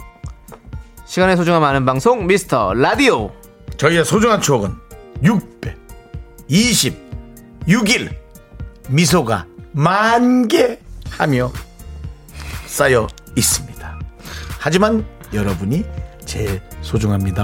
[1.06, 3.32] 시간의 소중함 아는 방송 미스터 라디오.
[3.78, 4.74] 저희의 소중한 추억은
[6.50, 8.14] 626일
[8.90, 10.80] 미소가 만개
[11.12, 11.50] 하며
[12.66, 14.00] 쌓여 있습니다.
[14.60, 15.86] 하지만 여러분이
[16.26, 17.44] 제일 소중합니다.